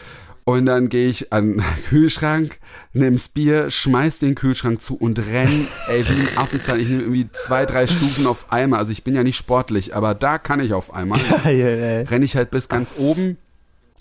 [0.44, 2.58] Und dann gehe ich an den Kühlschrank,
[2.92, 6.80] nehm's Bier, schmeiß den Kühlschrank zu und renn, ey, wie ein Affenzahn.
[6.80, 8.80] Ich nehme irgendwie zwei, drei Stufen auf einmal.
[8.80, 11.20] Also ich bin ja nicht sportlich, aber da kann ich auf einmal.
[11.44, 13.38] Geil, Renn ich halt bis ganz oben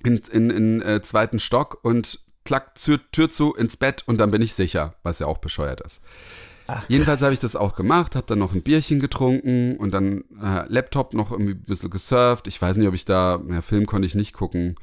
[0.04, 4.32] in, in, in äh, zweiten Stock und klack, Tür, Tür zu, ins Bett und dann
[4.32, 6.02] bin ich sicher, was ja auch bescheuert ist.
[6.66, 10.24] Ach, Jedenfalls habe ich das auch gemacht, habe dann noch ein Bierchen getrunken und dann
[10.42, 12.48] äh, Laptop noch irgendwie ein bisschen gesurft.
[12.48, 14.76] Ich weiß nicht, ob ich da, ja, Film konnte ich nicht gucken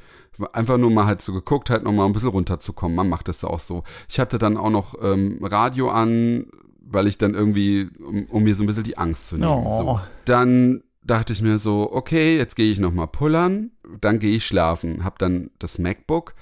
[0.52, 2.96] einfach nur mal halt so geguckt, halt nochmal ein bisschen runterzukommen.
[2.96, 3.84] Man macht das auch so.
[4.08, 6.46] Ich hatte dann auch noch ähm, Radio an,
[6.80, 9.50] weil ich dann irgendwie, um, um, mir so ein bisschen die Angst zu nehmen.
[9.50, 9.78] Oh.
[9.78, 10.00] So.
[10.24, 13.70] Dann dachte ich mir so, okay, jetzt gehe ich nochmal pullern,
[14.00, 15.04] dann gehe ich schlafen.
[15.04, 16.34] Hab dann das MacBook,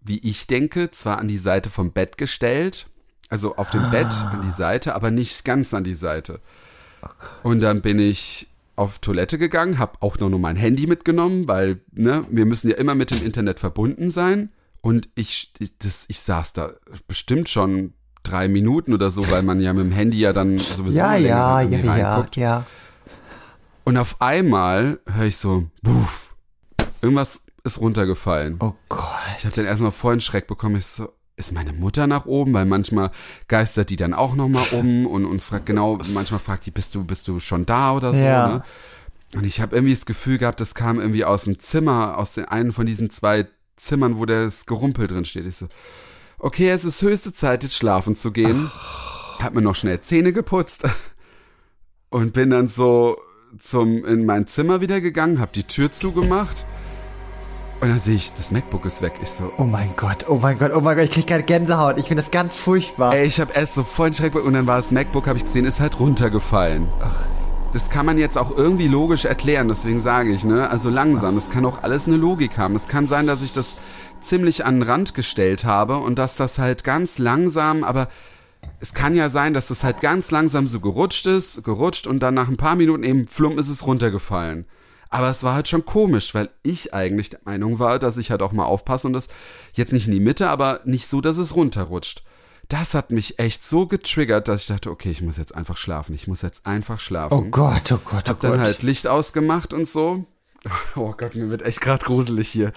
[0.00, 2.88] wie ich denke, zwar an die Seite vom Bett gestellt,
[3.28, 3.90] also auf dem ah.
[3.90, 6.40] Bett an die Seite, aber nicht ganz an die Seite.
[7.42, 8.48] Und dann bin ich
[8.82, 12.76] auf Toilette gegangen, habe auch noch nur mein Handy mitgenommen, weil ne, wir müssen ja
[12.76, 14.50] immer mit dem Internet verbunden sein.
[14.80, 16.70] Und ich, ich, das, ich saß da
[17.06, 20.98] bestimmt schon drei Minuten oder so, weil man ja mit dem Handy ja dann sowieso
[20.98, 22.36] ja, ja, ja, reinguckt.
[22.36, 22.66] Ja, ja.
[23.84, 26.36] Und auf einmal höre ich so, buff,
[27.00, 28.56] irgendwas ist runtergefallen.
[28.60, 29.08] Oh Gott.
[29.38, 30.76] Ich habe dann erstmal vollen Schreck bekommen.
[30.76, 33.10] Ich so, ist meine Mutter nach oben, weil manchmal
[33.48, 37.04] geistert die dann auch nochmal um und, und fragt genau, manchmal fragt die, bist du,
[37.04, 38.48] bist du schon da oder so, ja.
[38.48, 38.64] ne?
[39.34, 42.44] Und ich habe irgendwie das Gefühl gehabt, das kam irgendwie aus dem Zimmer, aus den
[42.44, 45.46] einen von diesen zwei Zimmern, wo das Gerumpel drin steht.
[45.46, 45.68] Ich so,
[46.38, 48.70] okay, es ist höchste Zeit, jetzt schlafen zu gehen.
[49.38, 50.86] Hab mir noch schnell Zähne geputzt
[52.10, 53.16] und bin dann so
[53.58, 56.66] zum, in mein Zimmer wieder gegangen, hab die Tür zugemacht
[57.82, 59.14] und dann sehe ich, das MacBook ist weg.
[59.20, 61.98] Ich so, oh mein Gott, oh mein Gott, oh mein Gott, ich krieg gerade Gänsehaut.
[61.98, 63.12] Ich finde das ganz furchtbar.
[63.12, 65.64] Ey, ich habe erst so voll Schreck und dann war das MacBook, habe ich gesehen,
[65.64, 66.86] ist halt runtergefallen.
[67.02, 67.26] Ach.
[67.72, 70.70] Das kann man jetzt auch irgendwie logisch erklären, deswegen sage ich, ne?
[70.70, 72.76] Also langsam, es kann auch alles eine Logik haben.
[72.76, 73.78] Es kann sein, dass ich das
[74.20, 78.06] ziemlich an den Rand gestellt habe und dass das halt ganz langsam, aber
[78.78, 82.34] es kann ja sein, dass das halt ganz langsam so gerutscht ist, gerutscht und dann
[82.34, 84.66] nach ein paar Minuten eben flumm ist es runtergefallen.
[85.12, 88.40] Aber es war halt schon komisch, weil ich eigentlich der Meinung war, dass ich halt
[88.40, 89.28] auch mal aufpasse und das
[89.74, 92.22] jetzt nicht in die Mitte, aber nicht so, dass es runterrutscht.
[92.70, 96.14] Das hat mich echt so getriggert, dass ich dachte, okay, ich muss jetzt einfach schlafen.
[96.14, 97.34] Ich muss jetzt einfach schlafen.
[97.34, 98.44] Oh Gott, oh Gott, oh Hab Gott.
[98.44, 100.24] dann halt Licht ausgemacht und so.
[100.96, 102.72] Oh Gott, mir wird echt gerade gruselig hier.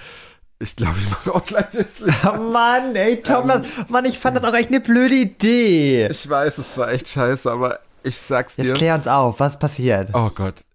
[0.60, 2.26] Ich glaube, ich mache auch gleich das Licht.
[2.26, 6.08] Oh Mann, ey, Thomas, ähm, Mann, ich fand das auch echt eine blöde Idee.
[6.08, 8.66] Ich weiß, es war echt scheiße, aber ich sag's dir.
[8.66, 10.10] Jetzt klär uns auf, was passiert?
[10.14, 10.66] Oh Gott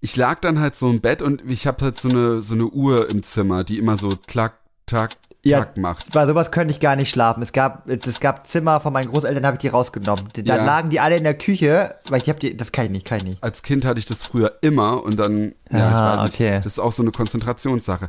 [0.00, 2.66] ich lag dann halt so im Bett und ich habe halt so eine, so eine
[2.66, 4.54] Uhr im Zimmer, die immer so klack,
[4.86, 6.12] tack, ja, macht.
[6.12, 7.42] Bei sowas könnte ich gar nicht schlafen.
[7.42, 10.28] Es gab, es gab Zimmer von meinen Großeltern, habe ich die rausgenommen.
[10.34, 10.64] Dann ja.
[10.64, 13.18] lagen die alle in der Küche, weil ich habe die, das kann ich nicht, kann
[13.18, 13.42] ich nicht.
[13.42, 16.50] Als Kind hatte ich das früher immer und dann, ja, ah, ich weiß okay.
[16.54, 18.08] nicht, das ist auch so eine Konzentrationssache.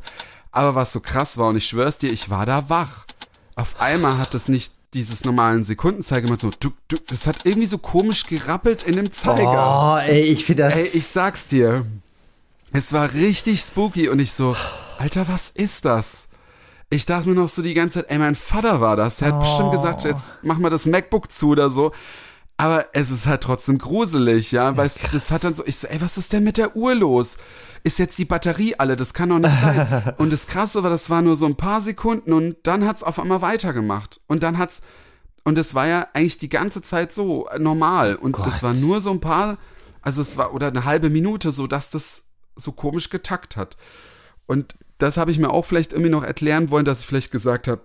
[0.51, 3.05] Aber was so krass war und ich schwör's dir, ich war da wach.
[3.55, 7.67] Auf einmal hat es nicht dieses normalen Sekundenzeiger mal so, du, du, das hat irgendwie
[7.67, 9.95] so komisch gerappelt in dem Zeiger.
[9.95, 10.75] Oh, ey, ich finde das.
[10.75, 11.85] Ey, ich sag's dir.
[12.71, 14.55] Es war richtig spooky und ich so,
[14.97, 16.27] Alter, was ist das?
[16.91, 19.21] Ich dachte mir noch so die ganze Zeit, ey, mein Vater war das.
[19.21, 19.39] Er hat oh.
[19.39, 21.91] bestimmt gesagt, jetzt mach mal das MacBook zu oder so.
[22.59, 25.87] Aber es ist halt trotzdem gruselig, ja, weil es- das hat dann so, ich so,
[25.87, 27.37] ey, was ist denn mit der Uhr los?
[27.83, 28.97] Ist jetzt die Batterie alle?
[28.97, 30.13] Das kann doch nicht sein.
[30.17, 33.17] und das Krasse war, das war nur so ein paar Sekunden und dann hat's auf
[33.17, 34.19] einmal weitergemacht.
[34.27, 34.81] Und dann hat's,
[35.45, 38.15] und das war ja eigentlich die ganze Zeit so normal.
[38.17, 39.57] Und das war nur so ein paar,
[40.01, 42.23] also es war, oder eine halbe Minute, so dass das
[42.57, 43.77] so komisch getackt hat.
[44.47, 47.69] Und das habe ich mir auch vielleicht irgendwie noch erklären wollen, dass ich vielleicht gesagt
[47.69, 47.83] habe,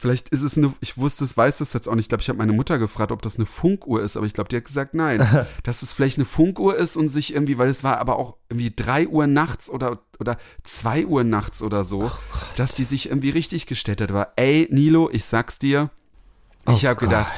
[0.00, 2.04] vielleicht ist es eine, ich wusste es, weiß es jetzt auch nicht.
[2.04, 4.48] Ich glaube, ich habe meine Mutter gefragt, ob das eine Funkuhr ist, aber ich glaube,
[4.48, 7.84] die hat gesagt, nein, dass es vielleicht eine Funkuhr ist und sich irgendwie, weil es
[7.84, 12.10] war aber auch irgendwie drei Uhr nachts oder, oder zwei Uhr nachts oder so,
[12.56, 14.10] dass die sich irgendwie richtig gestellt hat.
[14.10, 15.90] Aber ey, Nilo, ich sag's dir,
[16.68, 17.32] ich habe gedacht,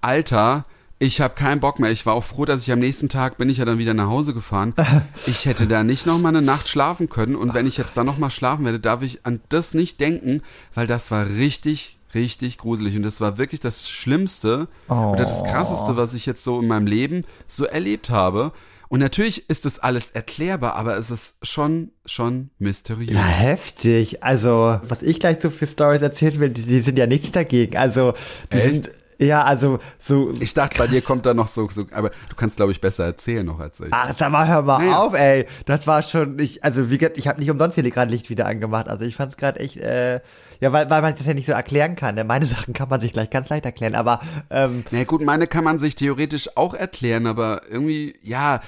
[0.00, 0.64] Alter,
[0.98, 1.90] ich habe keinen Bock mehr.
[1.90, 4.08] Ich war auch froh, dass ich am nächsten Tag bin ich ja dann wieder nach
[4.08, 4.74] Hause gefahren.
[5.26, 8.04] Ich hätte da nicht noch mal eine Nacht schlafen können und wenn ich jetzt da
[8.04, 10.42] noch mal schlafen werde, darf ich an das nicht denken,
[10.74, 15.96] weil das war richtig richtig gruselig und das war wirklich das schlimmste oder das krasseste,
[15.96, 18.52] was ich jetzt so in meinem Leben so erlebt habe.
[18.88, 23.14] Und natürlich ist das alles erklärbar, aber es ist schon schon mysteriös.
[23.14, 24.22] Ja, heftig.
[24.22, 27.76] Also, was ich gleich so für Stories erzählen will, die, die sind ja nichts dagegen.
[27.76, 28.14] Also,
[28.52, 28.64] die Echt?
[28.64, 32.36] sind, ja, also, so, Ich dachte, bei dir kommt da noch so, so aber du
[32.36, 33.88] kannst glaube ich besser erzählen noch als ich.
[33.90, 34.98] ach, sag mal, hör mal Naja.
[34.98, 35.46] auf, ey.
[35.64, 38.46] Das war schon, ich, also, wie gesagt, ich habe nicht umsonst hier gerade Licht wieder
[38.46, 38.88] angemacht.
[38.88, 40.20] Also, ich fand's gerade echt, äh,
[40.60, 42.14] ja, weil, weil man das ja nicht so erklären kann.
[42.14, 42.24] Ne?
[42.24, 45.64] Meine Sachen kann man sich gleich ganz leicht erklären, aber, ähm, Na gut, meine kann
[45.64, 48.60] man sich theoretisch auch erklären, aber irgendwie, ja,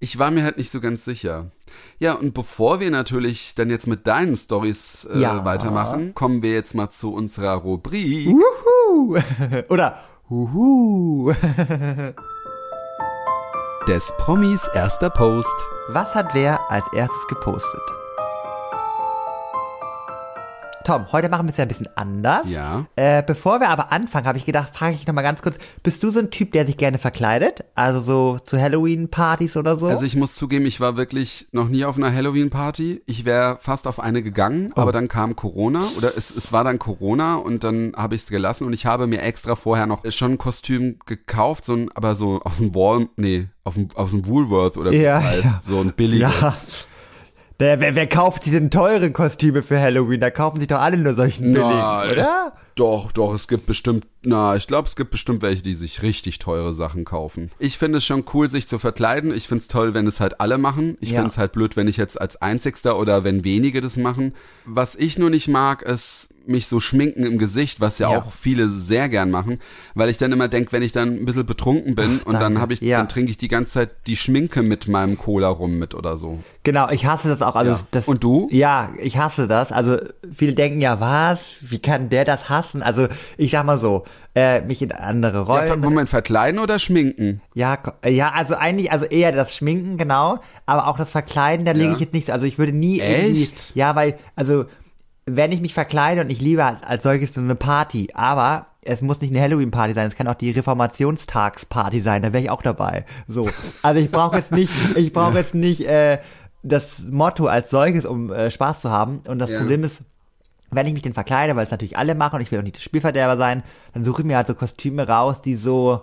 [0.00, 1.50] ich war mir halt nicht so ganz sicher.
[1.98, 5.44] Ja, und bevor wir natürlich dann jetzt mit deinen Stories äh, Ja.
[5.44, 8.28] weitermachen, kommen wir jetzt mal zu unserer Rubrik.
[8.28, 9.18] Wuhu!
[9.68, 9.98] Oder,
[10.30, 11.32] Huhu!
[13.86, 15.54] Des Promis erster Post.
[15.90, 17.82] Was hat wer als erstes gepostet?
[20.84, 22.48] Tom, heute machen wir es ja ein bisschen anders.
[22.50, 22.84] Ja.
[22.96, 26.02] Äh, bevor wir aber anfangen, habe ich gedacht, frage ich dich nochmal ganz kurz, bist
[26.02, 27.64] du so ein Typ, der sich gerne verkleidet?
[27.74, 29.86] Also so zu Halloween-Partys oder so?
[29.86, 33.02] Also ich muss zugeben, ich war wirklich noch nie auf einer Halloween-Party.
[33.06, 34.80] Ich wäre fast auf eine gegangen, Oh.
[34.82, 38.28] aber dann kam Corona oder es, es war dann Corona und dann habe ich es
[38.28, 42.14] gelassen und ich habe mir extra vorher noch schon ein Kostüm gekauft, so ein, aber
[42.14, 45.44] so aus dem Wall, nee, auf dem, aus dem Woolworth oder wie Ja, es heißt,
[45.44, 45.60] ja.
[45.62, 46.30] so ein billiges.
[46.40, 46.54] ja.
[47.60, 50.20] Der, wer, wer kauft diese teuren Kostüme für Halloween?
[50.20, 52.16] Da kaufen sich doch alle nur solchen billigen, Na, oder?
[52.16, 52.26] Es,
[52.74, 56.40] doch, doch, es gibt bestimmt, na, ich glaube, es gibt bestimmt welche, die sich richtig
[56.40, 57.52] teure Sachen kaufen.
[57.60, 59.32] Ich finde es schon cool, sich zu verkleiden.
[59.32, 60.96] Ich finde es toll, wenn es halt alle machen.
[61.00, 61.16] Ich Ja.
[61.20, 64.34] finde es halt blöd, wenn ich jetzt als Einzigster oder wenn wenige das machen.
[64.64, 68.18] Was ich nur nicht mag, ist mich so schminken im Gesicht, was ja, Ja.
[68.18, 69.60] auch viele sehr gern machen,
[69.94, 72.72] weil ich dann immer denke, wenn ich dann ein bisschen betrunken bin und dann habe
[72.74, 72.98] ich, Ja.
[72.98, 76.38] dann trinke ich die ganze Zeit die Schminke mit meinem Cola rum mit oder so.
[76.62, 77.56] Genau, ich hasse das auch.
[77.56, 77.80] Also Ja.
[77.90, 78.48] das, Und du?
[78.50, 79.72] Ja, ich hasse das.
[79.72, 79.98] Also
[80.34, 81.46] viele denken ja, was?
[81.60, 82.82] Wie kann der das hassen?
[82.82, 84.04] Also ich sag mal so,
[84.34, 85.80] äh, mich in andere Ja, Rollen.
[85.80, 87.40] Moment, verkleiden oder schminken?
[87.54, 91.72] Ja, ko- ja, also eigentlich, also eher das Schminken, genau, aber auch das Verkleiden, da
[91.72, 91.92] lege Ja.
[91.94, 92.30] ich jetzt nichts.
[92.30, 93.74] Also ich würde nie Echt?
[93.76, 94.64] ja, weil, also
[95.26, 99.00] wenn ich mich verkleide und ich liebe halt als solches so eine Party, aber es
[99.00, 102.62] muss nicht eine Halloween-Party sein, es kann auch die Reformationstagsparty sein, da wäre ich auch
[102.62, 103.06] dabei.
[103.28, 103.48] So,
[103.82, 106.18] also ich brauche jetzt nicht, ich brauche jetzt nicht äh,
[106.62, 109.22] das Motto als solches, um äh, Spaß zu haben.
[109.26, 109.58] Und das Ja.
[109.58, 110.02] Problem ist,
[110.70, 112.76] wenn ich mich denn verkleide, weil es natürlich alle machen und ich will auch nicht
[112.76, 116.02] der Spielverderber sein, dann suche ich mir halt so Kostüme raus, die so,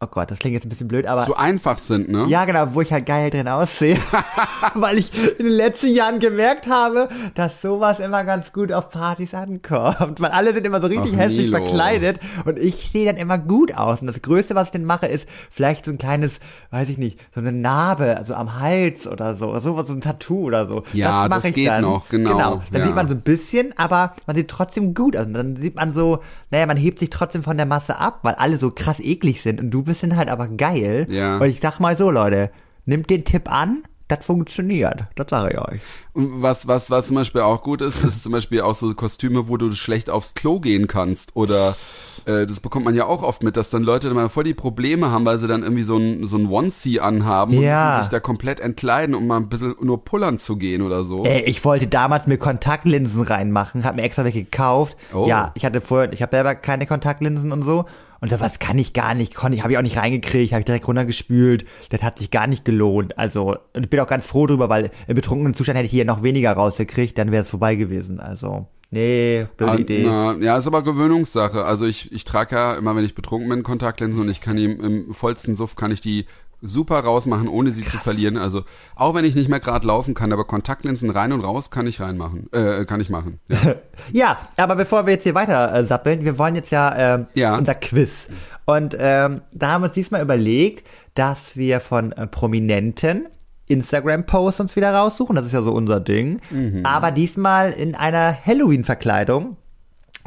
[0.00, 2.26] oh Gott, das klingt jetzt ein bisschen blöd, aber So einfach sind, ne?
[2.28, 3.96] ja, genau, wo ich halt geil drin aussehe.
[4.74, 9.34] Weil ich in den letzten Jahren gemerkt habe, dass sowas immer ganz gut auf Partys
[9.34, 10.20] ankommt.
[10.20, 11.58] Weil alle sind immer so richtig Ach, hässlich Nilo.
[11.58, 14.00] verkleidet und ich sehe dann immer gut aus.
[14.00, 17.18] Und das Größte, was ich dann mache, ist vielleicht so ein kleines, weiß ich nicht,
[17.34, 20.84] so eine Narbe, also am Hals oder so, oder sowas, so ein Tattoo oder so.
[20.92, 21.82] Ja, das ich geht dann.
[21.82, 22.86] noch, genau, Genau, dann ja.
[22.86, 25.26] sieht man so ein bisschen, aber man sieht trotzdem gut aus.
[25.26, 28.34] Und dann sieht man so, naja, man hebt sich trotzdem von der Masse ab, weil
[28.34, 31.06] alle so krass eklig sind und du bist dann halt aber geil.
[31.10, 31.38] Ja.
[31.38, 32.50] Und ich sag mal so, Leute,
[32.86, 35.04] nimmt den Tipp an, das funktioniert.
[35.16, 35.80] Das sage ich euch.
[36.14, 39.48] Und was, was, was zum Beispiel auch gut ist, ist zum Beispiel auch so Kostüme,
[39.48, 41.36] wo du schlecht aufs Klo gehen kannst.
[41.36, 41.76] Oder
[42.24, 44.54] äh, das bekommt man ja auch oft mit, dass dann Leute dann mal voll die
[44.54, 47.90] Probleme haben, weil sie dann irgendwie so ein, so ein Onesie anhaben und Ja.
[47.90, 51.24] müssen sich da komplett entkleiden, um mal ein bisschen nur pullern zu gehen oder so.
[51.24, 54.96] Ey, ich wollte damals mir Kontaktlinsen reinmachen, hab mir extra welche gekauft.
[55.12, 55.26] Oh.
[55.28, 57.84] Ja, ich hatte vorher, ich habe selber keine Kontaktlinsen und so.
[58.20, 60.66] Und sowas kann ich gar nicht, konnte ich, habe ich auch nicht reingekriegt, habe ich
[60.66, 61.64] direkt runtergespült.
[61.90, 63.16] Das hat sich gar nicht gelohnt.
[63.18, 66.04] Also, und ich bin auch ganz froh drüber, weil im betrunkenen Zustand hätte ich hier
[66.04, 68.18] noch weniger rausgekriegt, dann wäre es vorbei gewesen.
[68.20, 70.02] Also, nee, blöde Ah, Idee.
[70.04, 71.64] Na, ja, ist aber Gewöhnungssache.
[71.64, 74.80] Also ich, ich trage ja immer, wenn ich betrunken bin, Kontaktlinsen und ich kann im,
[74.80, 76.26] im vollsten Suff kann ich die
[76.60, 78.36] super rausmachen, ohne sie zu verlieren.
[78.36, 78.62] Also
[78.96, 82.00] auch wenn ich nicht mehr gerade laufen kann, aber Kontaktlinsen rein und raus kann ich
[82.00, 82.48] reinmachen.
[82.52, 83.40] Äh, kann ich machen.
[83.48, 83.76] Ja.
[84.12, 87.56] Ja, aber bevor wir jetzt hier weiter äh, sappeln, wir wollen jetzt ja, ähm, Ja.
[87.56, 88.28] unser Quiz.
[88.64, 93.26] Und ähm, da haben wir uns diesmal überlegt, dass wir von äh, Prominenten
[93.68, 95.36] Instagram-Posts uns wieder raussuchen.
[95.36, 96.40] Das ist ja so unser Ding.
[96.84, 99.56] Aber diesmal in einer Halloween-Verkleidung.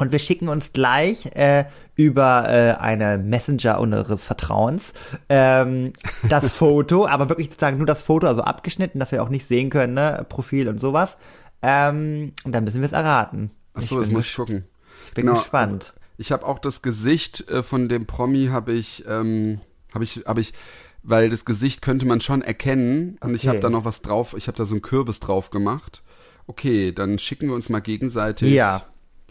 [0.02, 4.92] Und wir schicken uns gleich äh, über äh, eine Messenger unseres Vertrauens
[5.28, 5.92] ähm,
[6.28, 9.70] das Foto, aber wirklich sozusagen nur das Foto, also abgeschnitten, dass wir auch nicht sehen
[9.70, 11.18] können, ne, Profil und sowas.
[11.62, 13.50] Ähm, und dann müssen wir es erraten.
[13.74, 14.64] Achso, das muss ich gucken.
[15.06, 15.38] ich bin Genau.
[15.38, 15.92] gespannt.
[16.18, 19.60] Ich habe auch das Gesicht äh, von dem Promi habe ich, ähm,
[19.94, 20.52] habe ich, habe ich,
[21.04, 23.48] weil das Gesicht könnte man schon erkennen und ich Okay.
[23.48, 24.34] habe da noch was drauf.
[24.36, 26.02] Ich habe da so einen Kürbis drauf gemacht.
[26.48, 28.82] Okay, dann schicken wir uns mal gegenseitig Ja.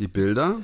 [0.02, 0.58] Die Bilder.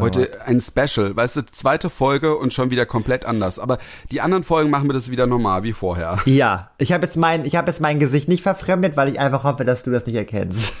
[0.00, 3.60] Heute ein Special, weißt du, zweite Folge und schon wieder komplett anders.
[3.60, 3.78] Aber
[4.10, 6.18] die anderen Folgen machen wir das wieder normal wie vorher.
[6.26, 9.44] Ja, ich habe jetzt mein, ich habe jetzt mein Gesicht nicht verfremdet, weil ich einfach
[9.44, 10.72] hoffe, dass du das nicht erkennst.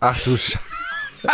[0.00, 0.58] Ach du Sch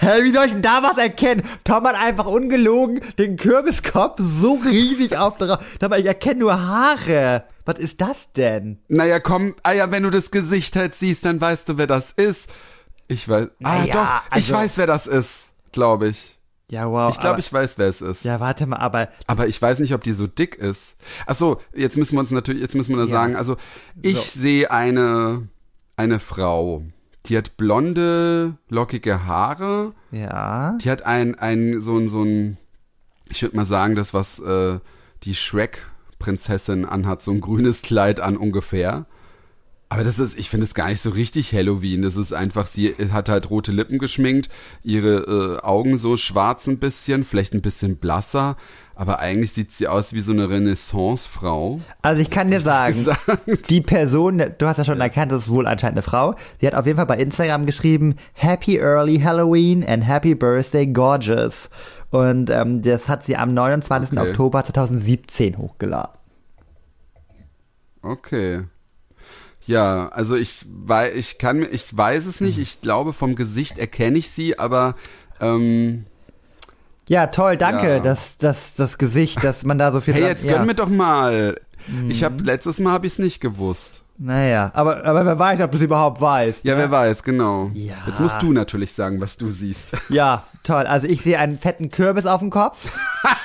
[0.00, 1.42] Hä, wie soll ich denn da was erkennen?
[1.64, 5.58] Tom hat einfach ungelogen den Kürbiskopf so riesig auf drauf.
[5.80, 7.42] Aber ich erkenne nur Haare.
[7.64, 8.78] Was ist das denn?
[8.86, 12.12] Naja, komm, ah ja, wenn du das Gesicht halt siehst, dann weißt du, wer das
[12.12, 12.48] ist.
[13.08, 13.46] Ich weiß.
[13.46, 16.38] Ah, Naja, doch, ich also- weiß, wer das ist, glaube ich.
[16.70, 17.10] Ja, wow.
[17.10, 18.24] Ich glaube, ich weiß, wer es ist.
[18.24, 20.96] Ja, warte mal, aber Aber ich weiß nicht, ob die so dick ist.
[21.26, 23.10] Ach so, jetzt müssen wir uns natürlich, jetzt müssen wir nur Ja.
[23.10, 23.56] sagen, also
[24.02, 25.48] ich sehe eine,
[25.96, 26.82] eine Frau,
[27.24, 30.76] die hat blonde, lockige Haare, ja.
[30.82, 32.58] die hat ein, ein, so ein, so ein,
[33.30, 34.78] ich würde mal sagen, das, was äh,
[35.22, 39.06] die Shrek-Prinzessin anhat, so ein grünes Kleid an ungefähr.
[39.90, 42.02] Aber das ist, ich finde es gar nicht so richtig Halloween.
[42.02, 44.50] Das ist einfach, sie hat halt rote Lippen geschminkt,
[44.82, 48.56] ihre äh, Augen so schwarz ein bisschen, vielleicht ein bisschen blasser,
[48.94, 51.80] aber eigentlich sieht sie aus wie so eine Renaissance-Frau.
[52.02, 53.70] Also ich kann dir sagen, gesagt.
[53.70, 56.74] die Person, du hast ja schon erkannt, das ist wohl anscheinend eine Frau, die hat
[56.74, 61.70] auf jeden Fall bei Instagram geschrieben, Happy Early Halloween and Happy Birthday Gorgeous.
[62.10, 64.18] Und ähm, das hat sie am 29.
[64.18, 64.30] Okay.
[64.30, 66.12] Oktober 2017 hochgeladen.
[68.02, 68.64] Okay.
[69.68, 72.58] Ja, also ich weiß, ich kann, ich weiß es nicht.
[72.58, 74.94] Ich glaube, vom Gesicht erkenne ich sie, aber
[75.40, 76.06] ähm,
[77.06, 78.00] Ja, toll, danke, Ja.
[78.00, 80.56] dass das, das Gesicht, dass man da so viel hey, jetzt ja.
[80.56, 81.60] gönn mir doch mal.
[82.08, 82.24] Ich Mhm.
[82.24, 84.02] habe letztes Mal habe ich es nicht gewusst.
[84.18, 86.64] Naja, aber, aber wer weiß, ob du es überhaupt weißt.
[86.64, 86.80] Ja, ne?
[86.80, 87.70] wer weiß, genau.
[87.74, 87.94] Ja.
[88.06, 89.92] Jetzt musst du natürlich sagen, was du siehst.
[90.08, 90.84] Ja, toll.
[90.86, 92.90] Also ich sehe einen fetten Kürbis auf dem Kopf.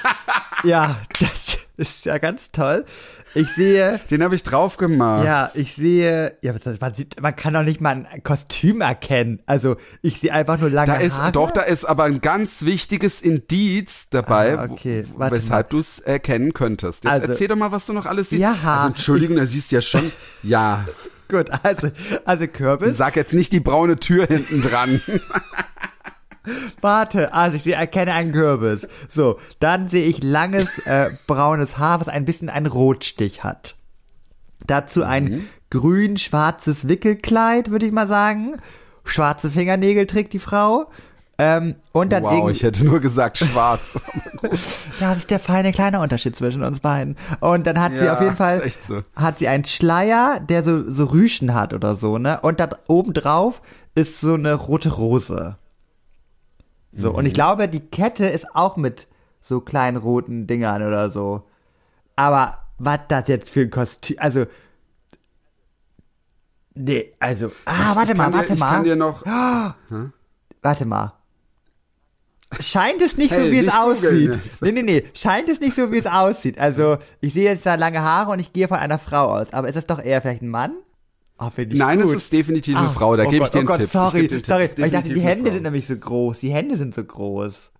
[0.63, 2.85] ja, das ist ja ganz toll.
[3.35, 5.25] Ich sehe, Den habe ich drauf gemacht.
[5.25, 9.41] ja, ich sehe, ja, man, sieht, man kann doch nicht mal ein Kostüm erkennen.
[9.45, 11.31] Also ich sehe einfach nur lange Da ist Haare.
[11.31, 15.05] doch, da ist aber ein ganz wichtiges Indiz dabei, Ah, okay.
[15.17, 17.03] weshalb du es erkennen könntest.
[17.05, 18.41] Jetzt Also- erzähl doch mal, was du noch alles siehst.
[18.41, 18.55] Ja.
[18.63, 20.11] Also, Entschuldigung, da siehst du ja schon.
[20.43, 20.85] Ja,
[21.29, 21.89] Gut, also,
[22.25, 22.97] also Kürbis.
[22.97, 25.01] sag jetzt nicht die braune Tür hinten dran.
[26.81, 28.87] Warte, also ich sehe, erkenne einen Kürbis.
[29.09, 33.75] So, dann sehe ich langes äh, braunes Haar, was ein bisschen einen Rotstich hat.
[34.65, 35.47] Dazu ein Mhm.
[35.69, 38.55] grün-schwarzes Wickelkleid, würde ich mal sagen.
[39.05, 40.89] Schwarze Fingernägel trägt die Frau.
[41.39, 43.99] Ähm, und dann wow, ich hätte nur gesagt schwarz.
[44.99, 47.17] das ist der feine kleine Unterschied zwischen uns beiden.
[47.39, 49.01] Und dann hat sie Ja, auf jeden Fall, so.
[49.15, 52.39] hat sie einen Schleier, der so, so Rüschen hat oder so, ne?
[52.41, 53.61] Und da oben drauf
[53.95, 55.55] ist so eine rote Rose.
[56.95, 57.27] So, und Mhm.
[57.27, 59.07] ich glaube, die Kette ist auch mit
[59.41, 61.43] so kleinen roten Dingern oder so.
[62.15, 64.45] Aber was das jetzt für ein Kostüm, also,
[66.75, 69.25] nee, also, ah, warte Ich mal, kann warte dir, Ich mal, kann dir noch.
[70.61, 71.13] warte mal.
[72.59, 74.45] Scheint es nicht so, Hey, wie es nicht googeln aussieht.
[74.45, 74.61] jetzt.
[74.61, 76.59] Nee, nee, nee, scheint es nicht so, wie es aussieht.
[76.59, 79.51] Also, ich sehe jetzt da lange Haare und ich gehe von einer Frau aus.
[79.53, 80.73] Aber ist das doch eher vielleicht ein Mann?
[81.45, 82.09] Ah, finde ich Nein, gut.
[82.11, 83.15] es ist definitiv eine Ah, Frau.
[83.15, 83.89] Da oh gebe ich dir oh einen Gott, Tipp.
[83.89, 84.45] Sorry, dir Tipp.
[84.45, 86.39] sorry, ich dachte, die Hände sind nämlich so groß.
[86.39, 87.71] Die Hände sind so groß.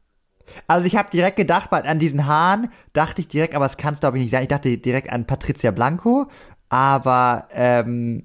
[0.67, 3.99] Also ich habe direkt gedacht, an diesen Haaren dachte ich direkt, aber es kann es
[4.01, 4.43] glaube ich nicht sein.
[4.43, 6.27] Ich dachte direkt an Patricia Blanco,
[6.69, 8.23] aber ähm,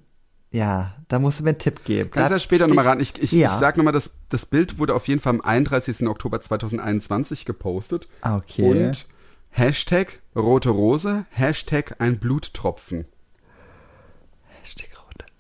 [0.50, 2.10] ja, da musst du mir einen Tipp geben.
[2.10, 3.00] Kannst Da ja später nochmal ran.
[3.00, 3.48] Ich, ich, Ja.
[3.52, 6.06] ich sag nochmal, das, das Bild wurde auf jeden Fall am 31.
[6.08, 8.08] Oktober 2021 gepostet.
[8.22, 8.68] Ah, Okay.
[8.68, 9.06] Und
[9.50, 13.06] Hashtag rote Rose, Hashtag ein Bluttropfen.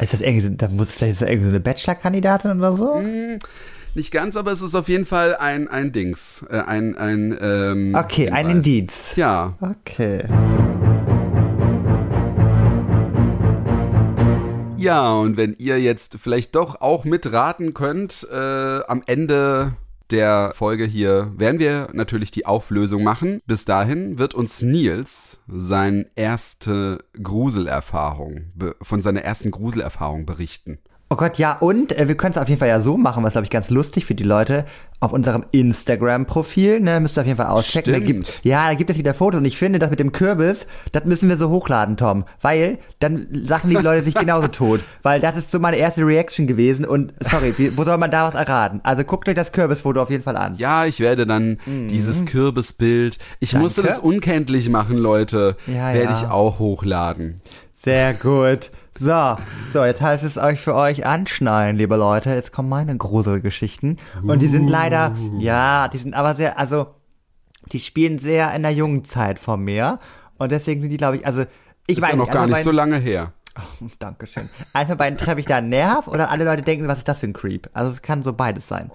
[0.00, 3.02] Ist das irgendwie, so- da muss vielleicht irgendwie so eine Bachelor-Kandidatin oder so?
[3.94, 6.44] Nicht ganz, aber es ist auf jeden Fall ein, ein Dings.
[6.50, 8.54] Äh, ein, ein, ähm, Okay, ein Hinweis.
[8.66, 9.16] Indiz.
[9.16, 9.54] Ja.
[9.60, 10.24] Okay.
[14.76, 18.36] Ja, und wenn ihr jetzt vielleicht doch auch mitraten könnt, äh,
[18.86, 19.72] am Ende
[20.10, 23.42] der Folge hier werden wir natürlich die Auflösung machen.
[23.46, 28.52] Bis dahin wird uns Nils seine erste Gruselerfahrung,
[28.82, 30.78] von seiner ersten Gruselerfahrung berichten.
[31.10, 33.32] Oh Gott, ja, und äh, wir können es auf jeden Fall ja so machen, was
[33.32, 34.66] glaube ich ganz lustig für die Leute.
[35.00, 37.92] Auf unserem Instagram-Profil, ne, müsst ihr auf jeden Fall auschecken.
[37.92, 40.66] Da gibt, ja, da gibt es wieder Fotos und ich finde, das mit dem Kürbis,
[40.92, 42.24] das müssen wir so hochladen, Tom.
[42.42, 44.80] Weil dann lachen die Leute sich genauso tot.
[45.02, 48.26] Weil das ist so meine erste Reaction gewesen und sorry, wie, wo soll man da
[48.26, 48.80] was erraten?
[48.82, 50.56] Also guckt euch das Kürbisfoto auf jeden Fall an.
[50.58, 56.18] Ja, ich werde dann dieses Kürbisbild, ich musste das unkenntlich machen, Leute, Ja, werde ja.
[56.22, 57.38] ich auch hochladen.
[57.72, 58.72] Sehr gut.
[58.98, 59.36] So,
[59.72, 62.30] so, jetzt heißt es euch für euch anschneiden, liebe Leute.
[62.30, 63.98] Jetzt kommen meine Gruselgeschichten.
[64.22, 66.88] Und die sind leider, ja, die sind aber sehr, also,
[67.72, 70.00] die spielen sehr in der jungen Zeit von mir.
[70.38, 71.44] Und deswegen sind die, glaube ich, also,
[71.86, 73.32] ich Ist weiß ja noch nicht, gar also nicht so lange her.
[73.98, 74.48] Dankeschön.
[74.72, 77.18] Einfach bei den treffe ich da einen Nerv oder alle Leute denken, was ist das
[77.18, 77.68] für ein Creep?
[77.72, 78.90] Also es kann so beides sein.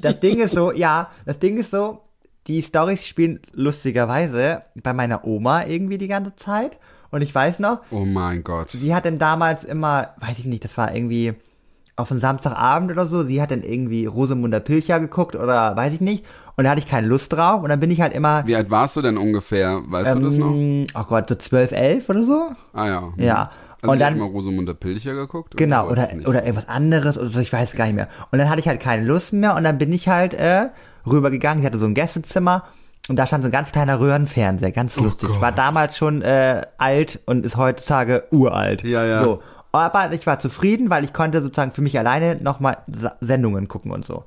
[0.00, 2.02] Das Ding ist so, ja, das Ding ist so,
[2.46, 6.78] die Storys spielen lustigerweise bei meiner Oma irgendwie die ganze Zeit.
[7.10, 8.70] Und ich weiß noch, Oh mein Gott.
[8.70, 11.34] sie hat dann damals immer, weiß ich nicht, das war irgendwie
[11.96, 16.00] auf einen Samstagabend oder so, sie hat dann irgendwie Rosamunde Pilcher geguckt oder weiß ich
[16.00, 16.24] nicht.
[16.56, 18.70] Und da hatte ich keine Lust drauf und dann bin ich halt immer, Wie alt
[18.70, 19.82] warst du denn ungefähr?
[19.86, 20.50] Weißt du das noch?
[20.52, 22.48] ähm, oh Gott, so 12, 11 oder so?
[22.72, 23.12] Ah ja.
[23.16, 23.50] Ja.
[23.82, 25.56] Also und dann, immer Rosamunde Pilcher geguckt?
[25.56, 28.08] Genau, oder, oder irgendwas anderes oder so, ich weiß gar nicht mehr.
[28.30, 30.68] Und dann hatte ich halt keine Lust mehr und dann bin ich halt äh,
[31.06, 31.60] rübergegangen.
[31.60, 32.64] Ich hatte so ein Gästezimmer
[33.08, 35.28] und da stand so ein ganz kleiner Röhrenfernseher, Oh ganz lustig.
[35.40, 38.82] War damals schon äh, alt und ist heutzutage uralt.
[38.82, 39.22] Ja, ja.
[39.22, 39.42] So.
[39.72, 42.78] Aber ich war zufrieden, weil ich konnte sozusagen für mich alleine nochmal
[43.20, 44.24] Sendungen gucken und so.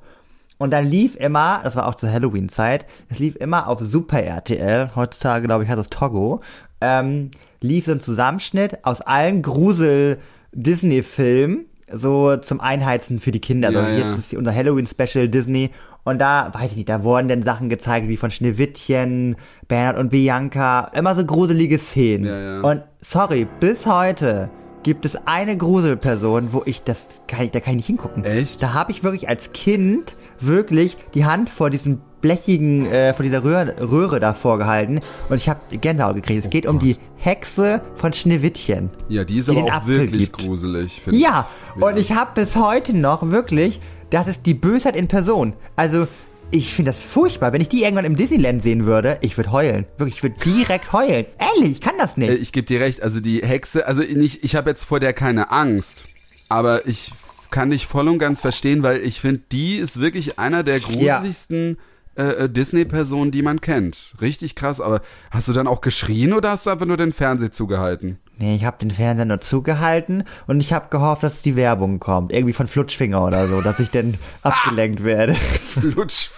[0.58, 4.90] Und dann lief immer, das war auch zur Halloween-Zeit, es lief immer auf Super RTL,
[4.94, 6.42] heutzutage glaube ich heißt es Togo,
[6.82, 13.70] ähm, lief so ein Zusammenschnitt aus allen Grusel-Disney-Filmen, so zum Einheizen für die Kinder.
[13.70, 13.98] Ja, so, ja.
[13.98, 15.70] jetzt ist unser Halloween-Special Disney.
[16.02, 19.36] Und da, weiß ich nicht, da wurden dann Sachen gezeigt, wie von Schneewittchen,
[19.68, 22.24] Bernhard und Bianca, immer so gruselige Szenen.
[22.24, 22.60] Ja, ja.
[22.62, 24.48] Und sorry, bis heute
[24.82, 28.24] gibt es eine Gruselperson, wo ich das kann ich, da kann ich nicht hingucken.
[28.24, 28.62] Echt?
[28.62, 33.44] Da habe ich wirklich als Kind wirklich die Hand vor diesem blechigen, äh, vor dieser
[33.44, 36.44] Röhre, Röhre da vorgehalten und ich habe Gänsehaut gekriegt.
[36.44, 38.90] Es geht um die Hexe von Schneewittchen.
[39.08, 40.38] Ja, die ist die aber auch Apfel wirklich gibt.
[40.38, 41.00] gruselig.
[41.10, 41.82] Ja, ich.
[41.82, 45.54] und ich habe bis heute noch wirklich, das ist die Bösheit in Person.
[45.76, 46.06] Also,
[46.52, 47.52] ich finde das furchtbar.
[47.52, 49.86] Wenn ich die irgendwann im Disneyland sehen würde, ich würde heulen.
[49.98, 51.26] Wirklich, ich würde direkt heulen.
[51.38, 52.32] Ehrlich, ich kann das Äh, nicht.
[52.42, 55.52] Ich gebe dir recht, also die Hexe, also nicht, ich habe jetzt vor der keine
[55.52, 56.06] Angst,
[56.48, 57.12] aber ich
[57.50, 61.74] kann dich voll und ganz verstehen, weil ich finde, die ist wirklich einer der gruseligsten
[61.74, 61.76] äh,
[62.20, 64.14] äh, Disney-Personen, die man kennt.
[64.20, 65.00] Richtig krass, aber
[65.30, 68.18] hast du dann auch geschrien oder hast du einfach nur den Fernseher zugehalten?
[68.38, 72.32] Nee, ich habe den Fernseher nur zugehalten und ich habe gehofft, dass die Werbung kommt.
[72.32, 75.34] Irgendwie von Flutschfinger oder so, dass ich dann abgelenkt werde.
[75.34, 76.30] Flutsch.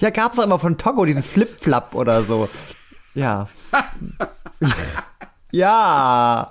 [0.00, 2.48] Ja, gab's doch immer von Togo diesen Flip-Flap oder so.
[3.14, 3.48] Ja.
[5.50, 6.50] ja.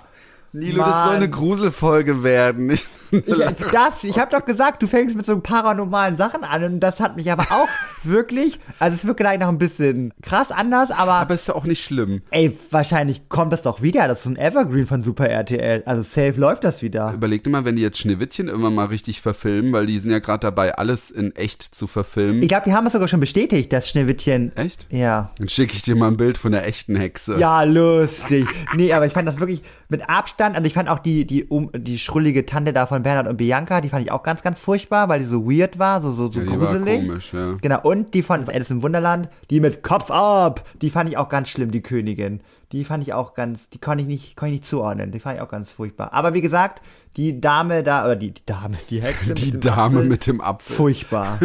[0.51, 1.15] Nilo, das soll Mann.
[1.15, 2.69] eine Gruselfolge werden.
[2.69, 2.85] Ich,
[3.25, 6.99] Ich, das, ich habe doch gesagt, du fängst mit so paranormalen Sachen an und das
[6.99, 7.67] hat mich aber auch
[8.03, 11.65] wirklich, also es wird gleich noch ein bisschen krass anders, aber, aber ist ja auch
[11.65, 12.21] nicht schlimm.
[12.31, 14.07] ey, wahrscheinlich kommt das doch wieder.
[14.07, 15.83] Das ist so ein Evergreen von Super RTL.
[15.85, 17.13] Also safe läuft das wieder.
[17.13, 20.19] Überleg dir mal, wenn die jetzt Schneewittchen irgendwann mal richtig verfilmen, weil die sind ja
[20.19, 22.41] gerade dabei, alles in echt zu verfilmen.
[22.41, 24.55] Ich glaube, die haben es sogar schon bestätigt, dass Schneewittchen.
[24.57, 24.87] Echt?
[24.89, 25.31] Ja.
[25.37, 27.37] Dann schicke ich dir mal ein Bild von der echten Hexe.
[27.37, 28.47] Ja, lustig.
[28.75, 31.69] Nee, aber ich fand das wirklich mit Abstand, also ich fand auch die, die, um,
[31.75, 35.09] die schrullige Tante da von Bernhard und Bianca, die fand ich auch ganz, ganz furchtbar,
[35.09, 37.01] weil die so weird war, so, so, so Ja, gruselig.
[37.05, 37.57] komisch, ja.
[37.61, 41.29] Genau, und die von Alice im Wunderland, die mit Kopf ab, die fand ich auch
[41.29, 42.41] ganz schlimm, die Königin.
[42.71, 45.35] Die fand ich auch ganz, die konnte ich nicht, konnte ich nicht zuordnen, die fand
[45.35, 46.13] ich auch ganz furchtbar.
[46.13, 46.81] Aber wie gesagt,
[47.17, 50.41] die Dame da, oder die, die Dame, die Hexe Die dem Dame Apfel, mit dem
[50.41, 50.75] Apfel.
[50.75, 51.39] Furchtbar.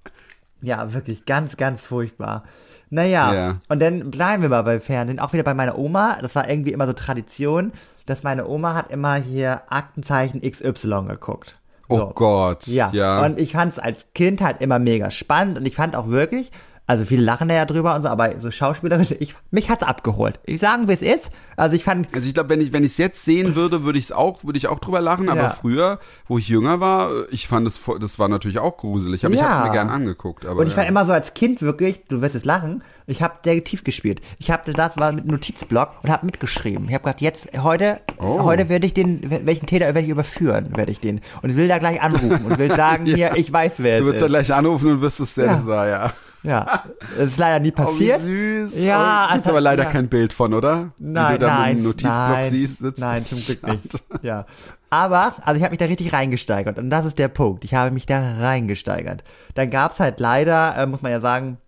[0.62, 2.44] ja, wirklich ganz, ganz furchtbar.
[2.92, 3.56] Naja, Ja.
[3.68, 5.20] und dann bleiben wir mal beim Fernsehen.
[5.20, 6.18] Auch wieder bei meiner Oma.
[6.22, 7.72] Das war irgendwie immer so Tradition,
[8.10, 11.56] dass meine Oma hat immer hier Aktenzeichen XY geguckt.
[11.88, 12.12] Oh So.
[12.14, 12.66] Gott.
[12.66, 12.90] Ja.
[12.92, 13.24] ja.
[13.24, 16.50] Und ich fand es als Kind halt immer mega spannend und ich fand auch wirklich,
[16.90, 20.40] also viele lachen da ja drüber und so, aber so schauspielerisch, ich, mich hat's abgeholt.
[20.44, 21.30] Ich sagen, wie es ist.
[21.56, 23.98] Also ich fand, Also ich glaube, wenn ich wenn ich es jetzt sehen würde, würde
[23.98, 25.28] ich es auch würde ich auch drüber lachen.
[25.28, 25.50] Aber Ja.
[25.50, 29.24] früher, wo ich jünger war, ich fand es voll- das war natürlich auch gruselig.
[29.26, 29.60] Aber ich habe Ja.
[29.60, 30.46] es mir gern angeguckt.
[30.46, 30.88] Aber Und ich war ja.
[30.88, 34.20] immer so als Kind wirklich, du wirst jetzt lachen, ich habe Detektiv gespielt.
[34.38, 36.86] Ich habe das war mit Notizblock und habe mitgeschrieben.
[36.88, 38.42] Ich habe gesagt, jetzt heute Oh.
[38.42, 41.78] heute werde ich den welchen Täter werde ich überführen, werde ich den und will da
[41.78, 44.32] gleich anrufen und will sagen, hier, ich weiß wer Du es dann ist.
[44.32, 45.52] gleich anrufen und wüsstest, wer Ja.
[45.56, 46.12] das war, ja.
[46.42, 46.84] Ja,
[47.18, 48.20] das ist leider nie Oh, wie passiert.
[48.22, 48.82] süß.
[48.82, 49.90] Ja, oh, gibt's also- aber leider ja.
[49.90, 50.92] kein Bild von, oder?
[50.98, 52.98] Wie Nein, du da nein, mit dem Notizblock nein, siehst, sitzt.
[53.00, 54.02] nein, zum Glück nicht.
[54.22, 54.46] ja.
[54.88, 57.64] Aber, also ich habe mich da richtig reingesteigert und das ist der Punkt.
[57.64, 59.22] Ich habe mich da reingesteigert.
[59.54, 61.58] Dann gab's halt leider, äh, muss man ja sagen,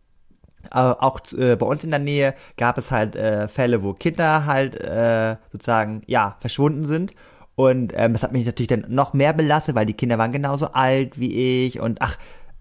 [0.70, 4.46] äh, auch äh, bei uns in der Nähe gab es halt äh, Fälle, wo Kinder
[4.46, 7.12] halt äh, sozusagen ja verschwunden sind
[7.56, 10.72] und ähm, das hat mich natürlich dann noch mehr belastet, weil die Kinder waren genauso
[10.72, 12.16] alt wie ich und ach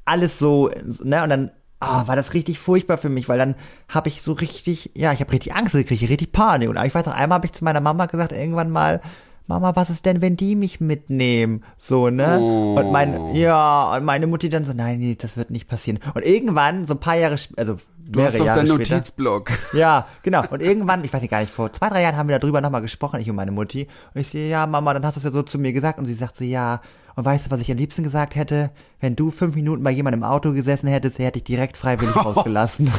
[0.05, 0.69] alles so
[1.03, 1.51] ne und dann
[1.81, 3.55] ah, war das richtig furchtbar für mich, weil dann
[3.89, 7.05] habe ich so richtig ja ich habe richtig Angst gekriegt, richtig Panik und ich weiß
[7.05, 9.01] noch einmal habe ich zu meiner Mama gesagt irgendwann mal
[9.47, 11.65] Mama, was ist denn, wenn die mich mitnehmen?
[11.77, 12.39] So, ne?
[12.39, 12.75] Oh.
[12.79, 15.99] Und mein, ja, und meine Mutti dann so, nein, nee, das wird nicht passieren.
[16.13, 17.77] Und irgendwann, so ein paar Jahre, also
[18.11, 19.51] Du hast doch deinen Notizblock.
[19.73, 20.43] ja, genau.
[20.49, 22.81] Und irgendwann, ich weiß nicht gar nicht, vor zwei, drei Jahren haben wir darüber nochmal
[22.81, 23.87] gesprochen, ich und meine Mutti.
[24.13, 25.97] Und ich so, ja, Mama, dann hast du es ja so zu mir gesagt.
[25.97, 26.81] Und sie sagt so, ja.
[27.15, 28.71] Und weißt du, was ich am liebsten gesagt hätte?
[28.99, 32.91] Wenn du fünf Minuten bei jemandem im Auto gesessen hättest, hätte ich direkt freiwillig rausgelassen.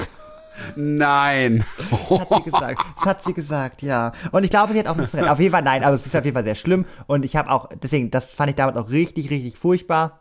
[0.77, 1.65] Nein.
[1.91, 2.85] Das hat sie gesagt.
[2.97, 4.13] Das hat sie gesagt, ja.
[4.33, 5.31] Und ich glaube, sie hat auch ein bisschen recht.
[5.31, 6.85] Auf jeden Fall nein, aber es ist auf jeden Fall sehr schlimm.
[7.07, 10.21] Und ich habe auch, deswegen, das fand ich damals auch richtig, richtig furchtbar.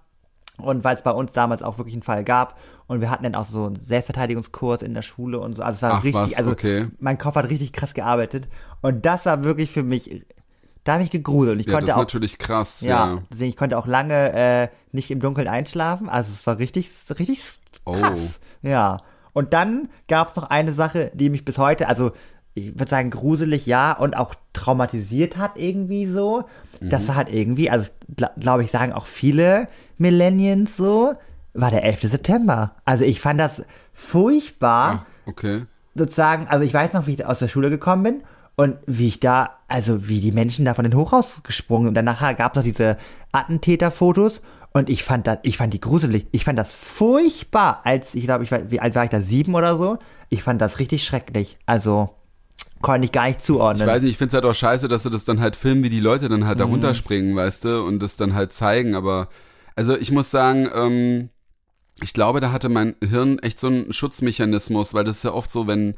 [0.58, 2.58] Und weil es bei uns damals auch wirklich einen Fall gab.
[2.88, 5.64] Und wir hatten dann auch so einen Selbstverteidigungskurs in der Schule und so.
[5.64, 6.88] Also es war Ach, richtig, was, also okay.
[7.00, 8.50] mein Kopf hat richtig krass gearbeitet.
[8.82, 10.24] Und das war wirklich für mich,
[10.84, 11.54] da habe ich gegruselt.
[11.54, 13.22] Und ich Ja, das konnte ist auch, natürlich krass, ja, ja.
[13.32, 16.10] deswegen, ich konnte auch lange äh, nicht im Dunkeln einschlafen.
[16.10, 17.42] Also es war richtig, richtig
[17.86, 18.40] krass.
[18.64, 18.68] Oh.
[18.68, 18.98] Ja.
[19.34, 22.12] Und dann gab es noch eine Sache, die mich bis heute, also
[22.54, 26.44] ich würde sagen gruselig, ja, und auch traumatisiert hat irgendwie so.
[26.82, 31.14] Das war halt irgendwie, also glaube glaub ich, sagen auch viele Millennials so,
[31.54, 32.02] war der 11.
[32.10, 32.76] September.
[32.84, 33.64] Also ich fand das
[33.94, 35.66] furchtbar Ah, okay.
[35.96, 38.24] sozusagen, also ich weiß noch, wie ich aus der Schule gekommen bin
[38.62, 42.20] und wie ich da, also wie die Menschen da von den Hochhaus gesprungen und danach
[42.38, 42.96] gab es noch diese
[43.32, 44.40] Attentäterfotos
[44.72, 48.44] und ich fand das, ich fand die gruselig, ich fand das furchtbar, als ich glaube,
[48.44, 49.98] ich war, wie alt war ich da, sieben oder so?
[50.30, 52.12] Ich fand das richtig schrecklich, also
[52.84, 53.88] konnte ich gar nicht zuordnen.
[53.88, 55.90] Ich weiß nicht, ich find's halt auch scheiße, dass sie das dann halt filmen, wie
[55.90, 56.74] die Leute dann halt da Mhm.
[56.74, 59.28] runterspringen, weißt du, und das dann halt zeigen, aber
[59.76, 61.30] also ich muss sagen, ähm,
[62.04, 65.50] ich glaube, da hatte mein Hirn echt so einen Schutzmechanismus, weil das ist ja oft
[65.50, 65.96] so, wenn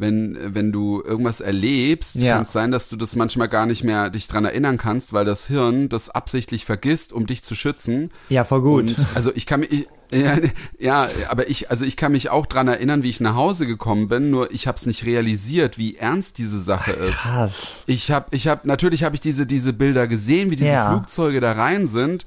[0.00, 2.34] wenn wenn du irgendwas erlebst, Ja.
[2.34, 5.24] kann es sein, dass du das manchmal gar nicht mehr dich dran erinnern kannst, weil
[5.24, 8.10] das Hirn das absichtlich vergisst, um dich zu schützen.
[8.28, 8.80] ja, voll gut.
[8.88, 10.38] Und also ich kann mich ich, ja,
[10.78, 14.08] ja, aber ich also ich kann mich auch dran erinnern, wie ich nach Hause gekommen
[14.08, 17.18] bin, nur ich habe es nicht realisiert, wie ernst diese Sache ist.
[17.18, 17.52] Krass.
[17.86, 20.90] Ich habe ich habe natürlich habe ich diese diese Bilder gesehen, wie diese Ja.
[20.90, 22.26] Flugzeuge da rein sind,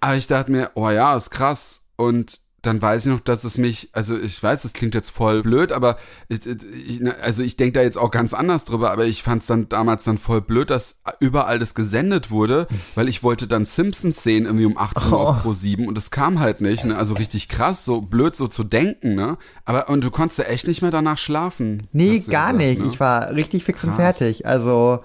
[0.00, 3.58] aber ich dachte mir, oh ja, ist krass und dann weiß ich noch, dass es
[3.58, 5.96] mich, also ich weiß, das klingt jetzt voll blöd, aber
[6.28, 9.48] ich, ich, also ich denke da jetzt auch ganz anders drüber, aber ich fand es
[9.48, 14.22] dann damals dann voll blöd, dass überall das gesendet wurde, weil ich wollte dann Simpsons
[14.22, 16.96] sehen irgendwie um 18 Uhr auf Pro 7 und es kam halt nicht, ne?
[16.96, 19.38] Also richtig krass, so blöd so zu denken, ne?
[19.64, 21.88] Aber und du konntest ja echt nicht mehr danach schlafen.
[21.92, 22.80] Nee, gar gesagt, nicht.
[22.80, 22.88] ne?
[22.92, 24.18] Ich war richtig fix und Krass.
[24.18, 24.46] fertig.
[24.46, 25.00] Also,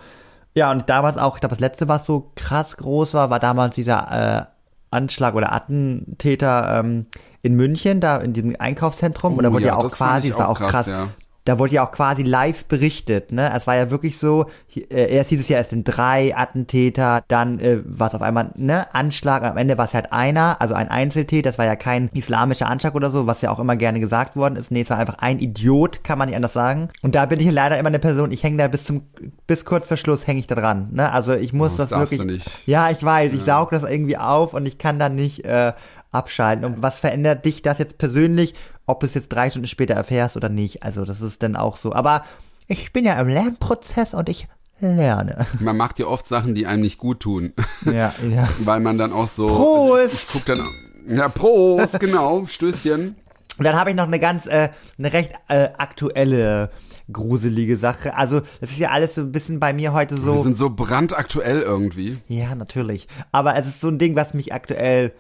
[0.54, 3.74] ja, und damals auch, ich glaube, das letzte, was so krass groß war, war damals
[3.74, 4.58] dieser äh,
[4.92, 7.08] Anschlag oder Attentäter ähm,
[7.42, 9.34] in München, da in diesem Einkaufszentrum.
[9.38, 11.08] und da Oh wurde ja, ja, auch das quasi, es war auch krass, krass, ja.
[11.46, 13.52] da wurde ja auch quasi live berichtet, ne?
[13.56, 17.60] Es war ja wirklich so, äh, erst hieß es ja, es sind drei Attentäter, dann
[17.60, 20.90] äh, war es auf einmal, ne, Anschlag, am Ende war es halt einer, also ein
[20.90, 24.36] Einzeltäter, das war ja kein islamischer Anschlag oder so, was ja auch immer gerne gesagt
[24.36, 24.72] worden ist.
[24.72, 26.90] Nee, es war einfach ein Idiot, kann man nicht anders sagen.
[27.02, 29.04] Und da bin ich leider immer eine Person, ich hänge da bis zum,
[29.48, 31.12] bis kurz vor Schluss hänge ich da dran, ne?
[31.12, 34.54] Also ich muss Oh, das das, wirklich, ja, ich weiß, ich saug das irgendwie auf
[34.54, 35.72] und ich kann da nicht äh,
[36.18, 36.66] abschalten.
[36.66, 38.54] Und was verändert dich das jetzt persönlich,
[38.86, 40.84] ob du es jetzt drei Stunden später erfährst oder nicht?
[40.84, 41.94] Also das ist dann auch so.
[41.94, 42.24] Aber
[42.68, 44.48] ich bin ja im Lernprozess und ich
[44.80, 45.46] lerne.
[45.60, 47.54] Man macht ja oft Sachen, die einem nicht gut tun,
[47.86, 48.48] Ja, ja.
[48.60, 49.48] weil man dann auch so.
[49.48, 49.92] Prost!
[49.94, 50.68] Also ich, ich guck dann.
[51.18, 53.16] Ja, Prost, genau, Stößchen.
[53.58, 56.70] Und dann habe ich noch eine ganz, äh, eine recht äh, aktuelle,
[57.12, 58.16] gruselige Sache.
[58.16, 60.34] Also das ist ja alles so ein bisschen bei mir heute so.
[60.36, 62.20] Wir sind so brandaktuell irgendwie.
[62.28, 63.08] Ja, natürlich.
[63.32, 65.14] Aber es ist so ein Ding, was mich aktuell.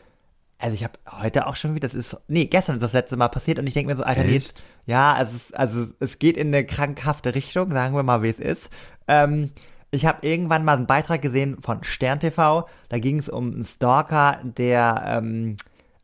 [0.59, 3.27] Also ich habe heute auch schon wieder, das ist, nee, gestern ist das letzte Mal
[3.27, 4.33] passiert und ich denke mir so, Alter, Echt?
[4.33, 8.29] jetzt, ja, also es, also es geht in eine krankhafte Richtung, sagen wir mal, wie
[8.29, 8.69] es ist.
[9.07, 9.51] Ähm,
[9.91, 13.65] ich habe irgendwann mal einen Beitrag gesehen von Stern TV, da ging es um einen
[13.65, 15.57] Stalker, der ähm,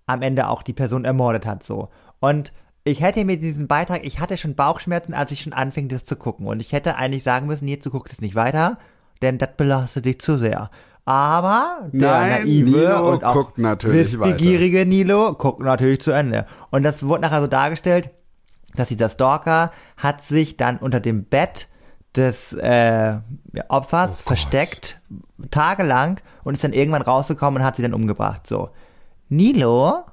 [0.05, 1.89] am Ende auch die Person ermordet hat, so.
[2.19, 2.53] Und
[2.85, 6.15] ich hätte mir diesen Beitrag, ich hatte schon Bauchschmerzen, als ich schon anfing, das zu
[6.15, 6.47] gucken.
[6.47, 8.77] Und ich hätte eigentlich sagen müssen, jetzt du guckst es nicht weiter,
[9.21, 10.69] denn das belastet dich zu sehr.
[11.05, 16.45] Aber der Nein, naive Nilo und auch guckt natürlich wissbegierige Nilo guckt natürlich zu Ende.
[16.71, 18.09] Und das wurde nachher so dargestellt,
[18.75, 21.67] dass dieser Stalker hat sich dann unter dem Bett
[22.15, 23.17] des äh,
[23.69, 25.01] Opfers versteckt,
[25.51, 28.47] tagelang, und ist dann irgendwann rausgekommen und hat sie dann umgebracht.
[28.47, 28.69] So.
[29.29, 30.03] Nilo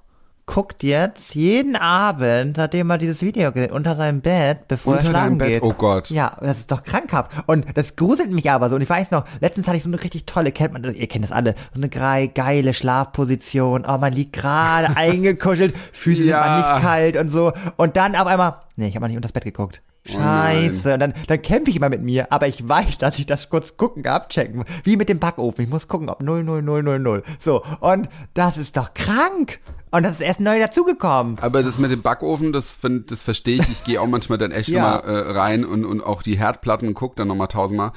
[0.53, 5.11] guckt jetzt jeden Abend, seitdem er dieses Video gesehen unter seinem Bett, bevor Unter er
[5.11, 5.48] schlafen Bett?
[5.48, 5.62] geht.
[5.62, 6.11] Oh Gott.
[6.11, 7.30] Ja, das ist doch krankhaft.
[7.46, 8.74] Und das gruselt mich aber so.
[8.74, 11.07] Und ich weiß noch, letztens hatte ich so eine richtig tolle, kennt man, das- ihr
[11.07, 11.88] kennt das alle, so eine
[12.28, 13.84] geile Schlafposition.
[13.86, 16.42] Oh, man liegt gerade eingekuschelt, Füße Ja.
[16.42, 17.53] sind mal nicht kalt und so.
[17.76, 19.80] Und dann auf einmal, nee, ich habe mal nicht unters Bett geguckt.
[20.07, 20.94] Scheiße.
[20.94, 23.76] und dann, dann kämpfe ich immer mit mir, aber ich weiß, dass ich das kurz
[23.76, 24.66] gucken, abchecken muss.
[24.84, 25.64] Wie mit dem Backofen.
[25.64, 27.22] Ich muss gucken, ob 00000.
[27.38, 27.62] So.
[27.80, 29.61] Und das ist doch krank.
[29.90, 31.36] Und das ist erst neu dazugekommen.
[31.40, 33.68] Aber das mit dem Backofen, das, find, das verstehe ich.
[33.68, 34.96] Ich gehe auch manchmal dann echt Ja.
[34.96, 37.92] nochmal äh, rein und, und auch die Herdplatten und gucke dann nochmal tausendmal.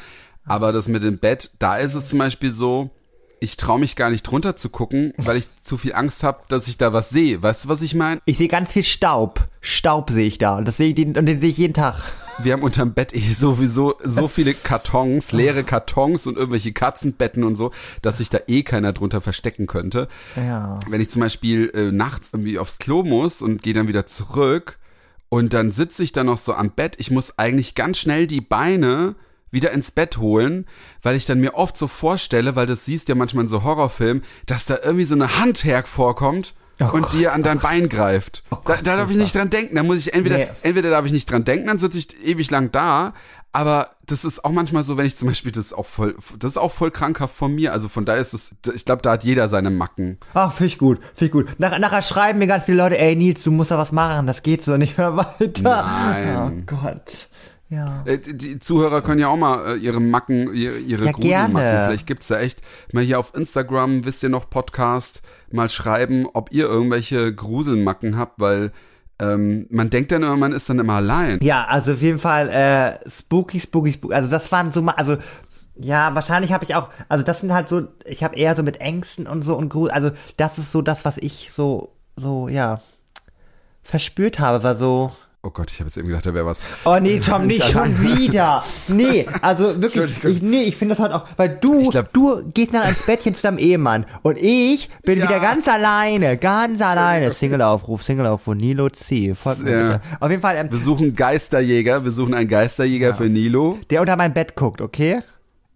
[0.46, 2.90] Aber das mit dem Bett, da ist es zum Beispiel so,
[3.40, 6.68] ich traue mich gar nicht drunter zu gucken, weil ich zu viel Angst habe, dass
[6.68, 7.42] ich da was sehe.
[7.44, 8.20] Weißt du, was ich meine?
[8.26, 9.48] Ich sehe ganz viel Staub.
[9.66, 10.58] Staub sehe ich da.
[10.58, 11.96] Und das sehe ich, den, und den sehe ich jeden Tag.
[12.40, 17.56] Wir haben unterm Bett eh sowieso so viele Kartons, leere Kartons und irgendwelche Katzenbetten und
[17.56, 20.10] so, dass sich da eh keiner drunter verstecken könnte.
[20.36, 20.80] Ja.
[20.90, 24.80] Wenn ich zum Beispiel äh, nachts irgendwie aufs Klo muss und gehe dann wieder zurück
[25.30, 28.42] und dann sitze ich dann noch so am Bett, ich muss eigentlich ganz schnell die
[28.42, 29.16] Beine
[29.50, 30.66] wieder ins Bett holen,
[31.04, 34.24] weil ich dann mir oft so vorstelle, weil das siehst ja manchmal in so Horrorfilmen,
[34.46, 38.44] dass da irgendwie so eine Hand hervorkommt Oh und Gott, dir an dein Bein greift.
[38.66, 39.76] da, da darf ich nicht dran denken.
[39.76, 40.48] Da muss ich entweder, Nee.
[40.64, 43.14] entweder darf ich nicht dran denken, dann sitze ich ewig lang da.
[43.56, 46.54] Aber das ist auch manchmal so, wenn ich zum Beispiel, das ist auch voll, das
[46.54, 47.72] ist auch voll krankhaft von mir.
[47.72, 50.18] Also von daher ist es, ich glaube, da hat jeder seine Macken.
[50.34, 51.60] Ach, finde ich gut, finde ich gut.
[51.60, 54.42] Nach, nachher schreiben mir ganz viele Leute, ey Nils, du musst da was machen, das
[54.42, 55.62] geht so nicht mehr weiter.
[55.62, 56.64] Nein.
[56.68, 57.28] Oh Gott.
[57.70, 58.02] Ja.
[58.06, 61.88] Äh, Die Zuhörer können ja auch mal äh, ihre Macken, ihre, ihre Ja, Gruselmacken, gerne.
[61.90, 62.62] vielleicht gibt's da echt
[62.92, 65.22] mal hier auf Instagram, wisst ihr noch, Podcast,
[65.54, 68.72] mal schreiben, ob ihr irgendwelche Gruselmacken habt, weil
[69.20, 71.40] ähm, man denkt dann immer, man ist dann immer allein.
[71.42, 74.14] Ja, also auf jeden Fall äh, spooky, spooky, spooky.
[74.14, 75.18] Also das waren so mal, also
[75.76, 78.82] ja, wahrscheinlich habe ich auch, also das sind halt so, ich habe eher so mit
[78.82, 82.80] Ängsten und so und Grusel, also das ist so das, was ich so, so, ja,
[83.84, 85.12] verspürt habe, war so,
[85.46, 86.62] Oh Gott, ich habe jetzt eben gedacht, da wäre was.
[86.86, 88.64] Oh nee, Tom, nicht schon wieder.
[88.88, 92.72] Nee, also wirklich, ich, nee, ich finde das halt auch, weil du, glaub- du gehst
[92.72, 95.26] nachher ins Bettchen zu deinem Ehemann und ich bin Ja.
[95.28, 97.34] wieder ganz alleine, ganz alleine.
[97.34, 99.34] Single-Aufruf, Single-Aufruf, Nilo C.
[99.66, 100.00] Ja.
[100.22, 104.16] Auf jeden Fall, ähm, Wir suchen Geisterjäger, wir suchen einen Geisterjäger für Nilo, der unter
[104.16, 105.20] mein Bett guckt, okay?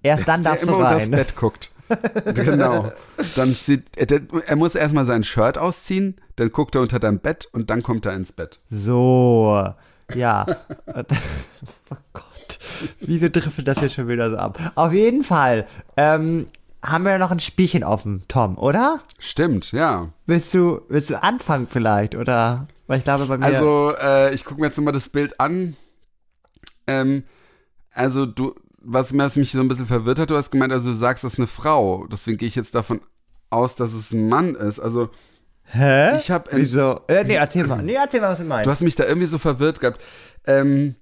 [0.01, 1.11] Erst dann der darfst du immer unter das rein.
[1.11, 1.71] Bett guckt.
[2.33, 2.91] genau.
[3.35, 7.47] Dann sieht, er, er muss erstmal sein Shirt ausziehen, dann guckt er unter dein Bett
[7.51, 8.59] und dann kommt er ins Bett.
[8.69, 9.73] So,
[10.13, 10.45] ja.
[10.87, 12.59] oh Gott,
[12.99, 14.59] wieso driftet das jetzt schon wieder so ab?
[14.75, 16.47] Auf jeden Fall, ähm,
[16.83, 18.99] haben wir noch ein Spielchen offen, Tom, oder?
[19.19, 20.09] Stimmt, ja.
[20.25, 22.67] Willst du, willst du anfangen vielleicht, oder?
[22.87, 23.45] Weil ich glaube, bei mir.
[23.45, 25.75] Also, äh, ich gucke mir jetzt nochmal das Bild an.
[26.87, 27.23] Ähm,
[27.91, 28.55] also, du,
[28.89, 31.33] was, was mich so ein bisschen verwirrt hat, du hast gemeint, also du sagst, das
[31.33, 32.07] ist eine Frau.
[32.07, 33.01] Deswegen gehe ich jetzt davon
[33.49, 34.79] aus, dass es ein Mann ist.
[34.79, 35.09] Also,
[35.63, 36.17] Hä?
[36.17, 37.01] ich habe Wieso?
[37.07, 37.83] Äh, nee, erzähl mal.
[37.83, 38.65] Nee, erzähl mal, was du meinst.
[38.65, 40.01] Du hast mich da irgendwie so verwirrt gehabt.
[40.45, 40.95] Ähm,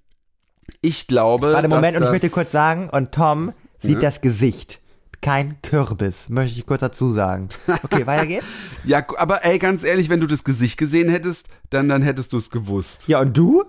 [0.82, 1.54] ich glaube.
[1.54, 4.00] Warte, Moment, und ich möchte kurz sagen, und Tom sieht Ja.
[4.00, 4.82] das Gesicht.
[5.22, 7.50] Kein Kürbis, möchte ich kurz dazu sagen.
[7.84, 8.46] Okay, weiter geht's.
[8.84, 12.38] Ja, aber ey, ganz ehrlich, wenn du das Gesicht gesehen hättest, dann, dann hättest du
[12.38, 13.08] es gewusst.
[13.08, 13.64] Ja, und du?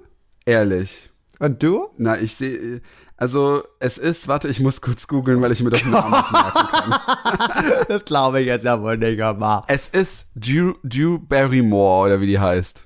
[0.44, 1.10] Ehrlich.
[1.38, 1.88] Und du?
[1.98, 2.80] Na, ich sehe.
[3.18, 6.32] Also, es ist, warte, ich muss kurz googeln, weil ich mir doch den Namen nicht
[6.32, 7.86] merken kann.
[7.88, 9.64] Das glaube ich jetzt ja wohl nicht mal.
[9.68, 12.84] Es ist Drew, Drew Barrymore, oder wie die heißt.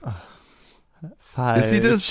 [1.18, 1.64] Falsch.
[1.64, 2.10] Ist sie das?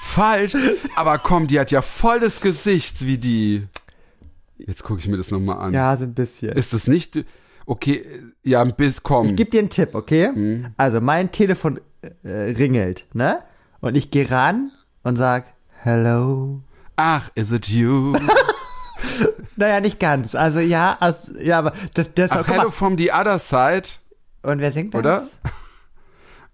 [0.00, 0.54] Falsch.
[0.94, 3.66] Aber komm, die hat ja voll das Gesicht wie die.
[4.56, 5.72] Jetzt gucke ich mir das nochmal an.
[5.72, 6.52] Ja, so ein bisschen.
[6.52, 7.24] Ist das nicht.
[7.66, 8.04] Okay,
[8.44, 9.26] ja, ein bisschen, komm.
[9.30, 10.30] Ich gebe dir einen Tipp, okay?
[10.32, 10.68] Mhm.
[10.76, 11.80] Also, mein Telefon
[12.22, 13.40] äh, ringelt, ne?
[13.80, 14.70] Und ich gehe ran
[15.02, 15.46] und sag,
[15.82, 16.62] hello.
[17.00, 18.12] Ach, is it you?
[19.56, 20.34] Naja, nicht ganz.
[20.36, 23.88] Also, ja, also, ja, aber das, das Ach, hello from the other side,
[24.42, 24.98] Und wer singt das?
[25.00, 25.22] oder?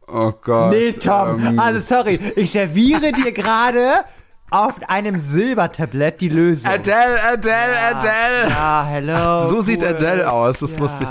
[0.06, 0.70] Oh Gott.
[0.72, 4.04] Nee, Tom, ähm, also sorry, ich serviere dir gerade
[4.50, 6.66] auf einem Silbertablett die Lösung.
[6.66, 8.50] Adele, Adele, Adele.
[8.50, 9.48] Ja, hello.
[9.48, 9.88] so sieht cool.
[9.88, 10.80] Adele aus, das Ja.
[10.80, 11.08] wusste ich.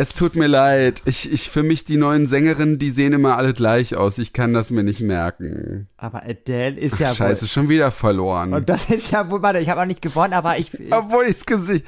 [0.00, 1.02] Es tut mir leid.
[1.04, 4.16] Ich, ich, für mich, die neuen Sängerinnen, die sehen immer alle gleich aus.
[4.16, 5.88] Ich kann das mir nicht merken.
[5.98, 7.48] Aber Adele ist ja Scheiße, wohl.
[7.48, 8.54] schon wieder verloren.
[8.54, 10.70] Und das ist ja wohl, warte, ich habe auch nicht gewonnen, aber ich.
[10.90, 11.84] obwohl ich's Gesicht.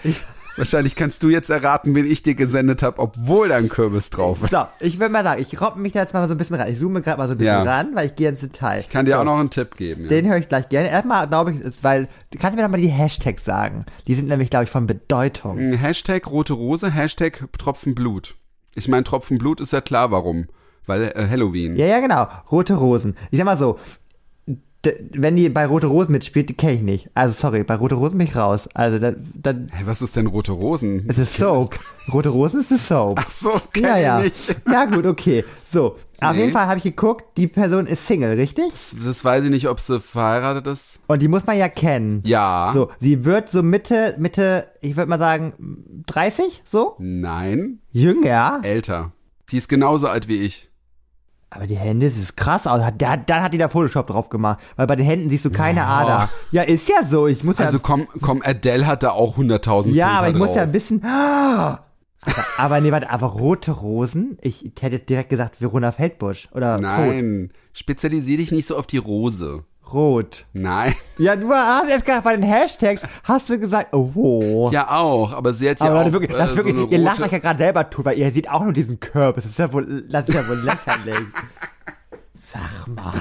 [0.56, 4.42] Wahrscheinlich kannst du jetzt erraten, wen ich dir gesendet habe, obwohl da ein Kürbis drauf
[4.42, 4.50] ist.
[4.50, 6.68] So, ich will mal sagen, ich robbe mich da jetzt mal so ein bisschen ran.
[6.70, 7.62] Ich zoome gerade mal so ein bisschen Ja.
[7.62, 8.80] ran, weil ich gehe ins Detail.
[8.80, 10.02] Ich kann dir so, auch noch einen Tipp geben.
[10.04, 10.08] Ja.
[10.08, 10.90] Den höre ich gleich gerne.
[10.90, 13.86] Erstmal glaube ich, weil, kannst du mir noch mal die Hashtags sagen?
[14.06, 15.58] Die sind nämlich, glaube ich, von Bedeutung.
[15.58, 18.34] Hashtag rote Rose, Hashtag Tropfen Blut.
[18.74, 20.46] Ich meine, Tropfen Blut ist ja klar, warum.
[20.84, 21.76] Weil äh, Halloween.
[21.76, 22.26] Ja, ja, genau.
[22.50, 23.16] Rote Rosen.
[23.30, 23.78] Ich sag mal so,
[25.12, 27.10] wenn die bei Rote Rosen mitspielt, die kenne ich nicht.
[27.14, 28.68] Also sorry, bei Rote Rosen bin ich raus.
[28.74, 31.04] Also dann, dann Hey, was ist denn rote Rosen?
[31.08, 31.78] es ist Soap.
[32.12, 33.20] Rote Rosen ist eine Soap.
[33.22, 34.18] Ach so, kenn ja, ja.
[34.20, 34.56] ich nicht.
[34.70, 35.44] Ja gut, okay.
[35.70, 36.40] So, auf Nee.
[36.40, 38.70] jeden Fall habe ich geguckt, die Person ist Single, richtig?
[38.72, 40.98] Das, das weiß ich nicht, ob sie verheiratet ist.
[41.06, 42.20] Und die muss man ja kennen.
[42.24, 42.70] Ja.
[42.74, 46.96] So, sie wird so Mitte, Mitte, ich würde mal sagen 30, so?
[46.98, 48.60] Nein, Jünger.
[48.62, 49.12] älter.
[49.50, 50.68] Die ist genauso alt wie ich.
[51.54, 52.82] Aber die Hände, das ist krass aus.
[52.96, 54.58] Da, dann hat die da Photoshop drauf gemacht.
[54.76, 56.30] Weil bei den Händen siehst du keine Ader.
[56.50, 57.26] Ja, ist ja so.
[57.26, 57.66] Ich muss ja.
[57.66, 60.56] Also komm, komm, Adele hat da auch 100.000 ja, Filter aber ich muss drauf.
[60.56, 61.04] ja wissen.
[61.04, 61.84] Ah!
[62.24, 64.38] Aber, aber nee, warte, aber rote Rosen?
[64.42, 66.48] Ich hätte jetzt direkt gesagt Verona Feldbusch.
[66.52, 69.64] Oder Nein, spezialisier dich nicht so auf die Rose.
[69.92, 70.46] Rot.
[70.52, 70.94] Nein.
[71.18, 74.70] Ja, du hast jetzt gerade bei den Hashtags, hast du gesagt, oh.
[74.72, 77.20] Ja, auch, aber sie hat ja aber auch wirklich, das äh, wirklich, so ihr lacht
[77.20, 79.40] euch ja gerade selber tot, weil ihr seht auch nur diesen Körper.
[79.40, 81.14] Das ist ja wohl, das ist ja wohl lächerlich.
[82.34, 83.14] Sag mal.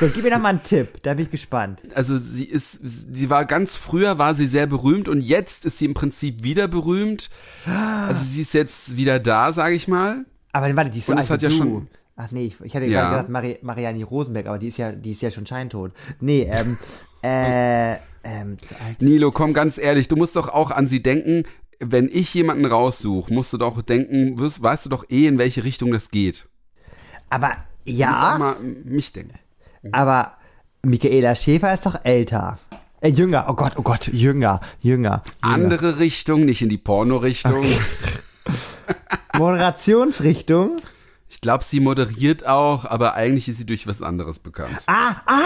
[0.00, 1.80] So, gib mir doch mal einen Tipp, da bin ich gespannt.
[1.94, 5.84] also sie ist, sie war ganz früher war sie sehr berühmt und jetzt ist sie
[5.84, 7.30] im Prinzip wieder berühmt.
[7.66, 10.24] Also sie ist jetzt wieder da, sage ich mal.
[10.52, 11.54] Aber warte, die ist so Und alt hat ja du.
[11.54, 11.88] schon-
[12.24, 13.00] Ach nee, ich, ich hatte Ja.
[13.00, 15.92] gerade gesagt Mari Marianne Rosenberg, aber die ist ja, die ist ja schon scheintot.
[16.20, 16.78] Nee, ähm,
[17.22, 17.94] äh,
[18.24, 18.58] ähm.
[19.00, 21.44] Nilo, komm ganz ehrlich, du musst doch auch an sie denken.
[21.80, 25.64] Wenn ich jemanden raussuche, musst du doch denken, wirst, weißt du doch eh, in welche
[25.64, 26.46] Richtung das geht.
[27.28, 28.54] aber Du musst auch ja, mal
[28.84, 29.34] mich denken.
[29.90, 30.36] aber
[30.82, 32.54] Michaela Schäfer ist doch älter.
[33.00, 35.22] Äh, jünger, oh Gott, oh Gott, jünger, jünger.
[35.22, 35.22] jünger.
[35.40, 37.64] Andere Richtung, nicht in die Porno-Richtung.
[39.38, 40.76] Moderationsrichtung.
[41.32, 44.76] Ich glaube, sie moderiert auch, aber eigentlich ist sie durch was anderes bekannt.
[44.86, 45.40] Ah, ah!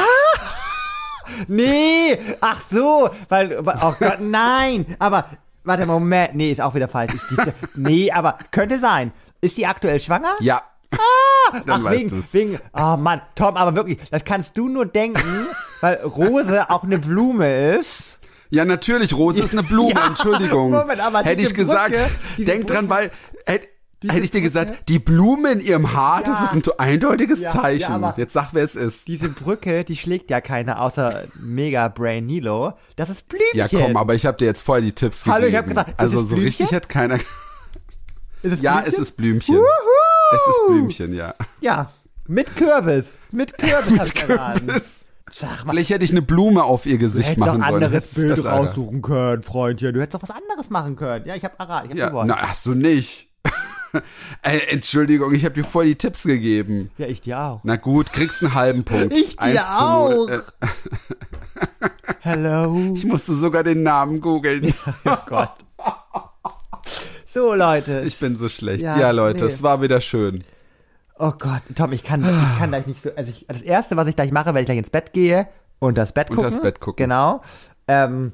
[1.46, 5.26] Nee, ach so, weil, oh Gott, nein, aber,
[5.62, 7.12] warte, Moment, nee, ist auch wieder falsch.
[7.30, 7.36] Die,
[7.74, 9.12] nee, aber könnte sein.
[9.40, 10.34] Ist die aktuell schwanger?
[10.40, 10.62] Ja.
[11.66, 12.32] Dann Ach, weißt wegen, du's.
[12.34, 15.46] wegen, oh Mann, Tom, aber wirklich, das kannst du nur denken,
[15.80, 18.18] weil Rose auch eine Blume ist.
[18.50, 20.70] Ja, natürlich, Rose ist eine Blume, Ja, Entschuldigung.
[20.72, 23.10] Moment, aber hätte ich gesagt, Brücke, diese denk dran, Brücke- weil
[23.46, 23.68] hätte
[24.04, 26.44] hätte ich dir gesagt, die Blume in ihrem Haar, das Ja.
[26.44, 28.02] ist ein eindeutiges Ja, Zeichen.
[28.02, 29.08] ja, Jetzt sag, wer es ist.
[29.08, 32.74] Diese Brücke, die schlägt ja keiner außer Mega Brain Nilo.
[32.96, 33.48] Das ist Blümchen.
[33.54, 35.34] Ja, komm, aber ich habe dir jetzt vorher die Tipps gegeben.
[35.34, 36.44] Hallo, ich hab gesagt, ist also so Blümchen?
[36.44, 37.18] richtig hat keiner.
[38.42, 39.56] Es Ja, es ist Blümchen.
[39.56, 39.64] Wuhu!
[40.32, 41.34] Es ist Blümchen, ja.
[41.60, 41.86] Ja,
[42.26, 43.16] mit Kürbis.
[43.30, 44.10] Mit Kürbis.
[44.28, 44.66] erraten.
[44.66, 45.04] Kürbis.
[45.32, 47.74] Sag mal, Vielleicht hätte ich eine Blume auf ihr du Gesicht machen ein sollen.
[47.84, 48.66] anderes hättest du's Bild besser erraten.
[48.68, 49.92] raussuchen können, Freundchen.
[49.94, 51.26] Du hättest doch was anderes machen können.
[51.26, 51.86] Ja, ich hab erraten.
[51.86, 52.28] Ich hab Ja, gewonnen.
[52.28, 53.25] na, hast du nicht.
[54.42, 56.90] Ey, Entschuldigung, ich habe dir voll die Tipps gegeben.
[56.98, 57.60] Ja, ich dir auch.
[57.64, 59.16] Na gut, kriegst einen halben Punkt.
[59.16, 60.28] Ich dir auch.
[60.28, 60.40] Äh,
[62.20, 62.92] Hello.
[62.94, 64.74] Ich musste sogar den Namen googeln.
[65.04, 65.52] Oh Gott.
[67.26, 68.02] So, Leute.
[68.06, 68.82] Ich bin so schlecht.
[68.82, 69.50] Ja, Ja, Leute, nee.
[69.52, 70.42] es war wieder schön.
[71.18, 73.10] Oh Gott, Tom, ich kann, ich kann gleich nicht so.
[73.16, 75.46] Also ich, das erste, was ich gleich mache, wenn ich gleich ins Bett gehe
[75.78, 76.50] und das Bett Und gucken.
[76.52, 77.04] das Bett gucken.
[77.04, 77.42] Genau.
[77.88, 78.32] Ähm,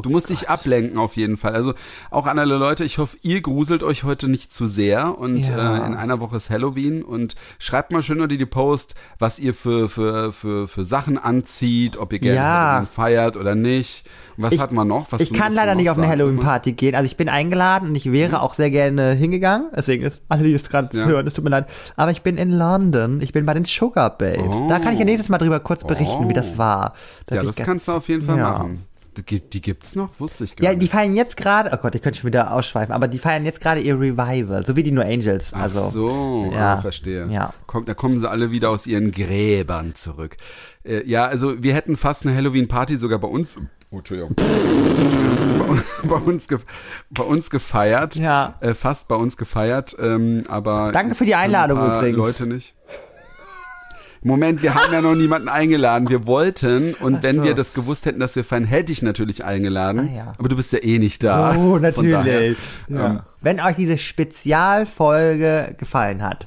[0.00, 1.54] Du musst dich ablenken auf jeden Fall.
[1.54, 1.74] Also
[2.10, 5.84] auch an alle Leute, ich hoffe, ihr gruselt euch heute nicht zu sehr und Ja.
[5.84, 9.52] äh, in einer Woche ist Halloween und schreibt mal schön unter die Post, was ihr
[9.52, 12.86] für für für für Sachen anzieht, ob ihr gerne Ja.
[12.90, 14.06] Feiert oder nicht.
[14.38, 15.12] Und was Ich- hatten wir noch?
[15.12, 16.08] Was ich du- kann leider nicht auf eine?
[16.08, 16.94] Halloween-Party gehen.
[16.94, 19.68] Also ich bin eingeladen und ich wäre auch sehr gerne hingegangen.
[19.76, 21.04] Deswegen ist alle, die das gerade Ja.
[21.04, 21.66] hören, es tut mir leid.
[21.96, 23.20] Aber ich bin in London.
[23.20, 24.42] Ich bin bei den Sugar Babes.
[24.48, 24.68] Oh.
[24.70, 26.28] Da kann ich ja nächstes Mal drüber kurz berichten, Oh.
[26.30, 26.94] wie das war.
[27.26, 28.86] Da Ja, das kannst du auf jeden Fall machen.
[29.18, 30.18] Die, die gibt's noch?
[30.20, 30.82] Wusste ich gar Ja, nicht.
[30.82, 33.60] die feiern jetzt gerade, oh Gott, ich könnte schon wieder ausschweifen, aber die feiern jetzt
[33.60, 35.50] gerade ihr Revival, so wie die New Angels.
[35.52, 37.26] Ach Also, so, ja, ah, verstehe.
[37.30, 37.52] Ja.
[37.66, 40.36] Kommt, da kommen sie alle wieder aus ihren Gräbern zurück.
[40.84, 43.58] Äh, ja, also wir hätten fast eine Halloween-Party sogar bei uns,
[43.90, 44.34] oh, Entschuldigung,
[46.04, 46.48] bei, uns
[47.10, 48.16] bei uns gefeiert.
[48.16, 48.54] Ja.
[48.60, 50.90] Äh, fast bei uns gefeiert, ähm, aber.
[50.92, 52.16] Danke für die Einladung übrigens.
[52.16, 52.74] Leute nicht.
[54.24, 56.08] Moment, wir haben ja noch niemanden eingeladen.
[56.08, 57.44] Wir wollten und Ach wenn so.
[57.44, 60.10] wir das gewusst hätten, dass wir feiern, hätte ich natürlich eingeladen.
[60.12, 60.32] Ah, ja.
[60.38, 61.56] Aber du bist ja eh nicht da.
[61.56, 62.12] Oh, natürlich.
[62.12, 62.56] daher, ja.
[62.88, 66.46] ähm, Wenn euch diese Spezialfolge gefallen hat,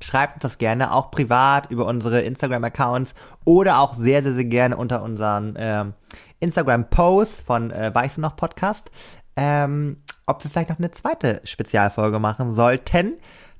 [0.00, 3.14] schreibt uns das gerne auch privat über unsere Instagram-Accounts
[3.44, 5.94] oder auch sehr, sehr, sehr gerne unter unseren ähm,
[6.38, 8.90] Instagram-Posts von äh, Weißt du noch Podcast,
[9.36, 13.14] ähm, ob wir vielleicht noch eine zweite Spezialfolge machen sollten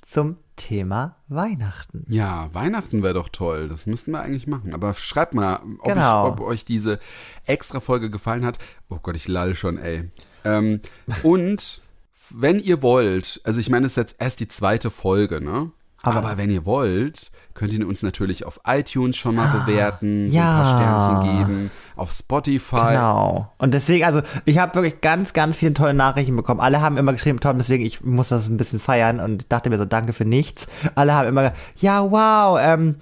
[0.04, 2.04] zum Thema Weihnachten.
[2.08, 3.68] Ja, Weihnachten wäre doch toll.
[3.68, 4.72] Das müssten wir eigentlich machen.
[4.72, 6.26] Aber schreibt mal, ob, Genau.
[6.26, 7.00] ich, ob euch diese
[7.44, 8.58] extra Folge gefallen hat.
[8.88, 10.10] Oh Gott, ich lall schon, ey.
[10.44, 10.80] Ähm,
[11.22, 11.82] und
[12.30, 15.70] wenn ihr wollt, also ich meine, es ist jetzt erst die zweite Folge, ne?
[16.04, 20.32] Aber- Aber, wenn ihr wollt, könnt ihr uns natürlich auf iTunes schon mal bewerten, so
[20.32, 20.62] ein Ja.
[20.62, 22.88] paar Sternchen geben, auf Spotify.
[22.92, 23.52] Genau.
[23.58, 26.60] Und deswegen, also ich habe wirklich ganz, ganz viele tolle Nachrichten bekommen.
[26.60, 29.78] Alle haben immer geschrieben, Tom, deswegen ich muss das ein bisschen feiern und dachte mir
[29.78, 30.66] so, danke für nichts.
[30.94, 32.96] Alle haben immer, ja, wow, ähm,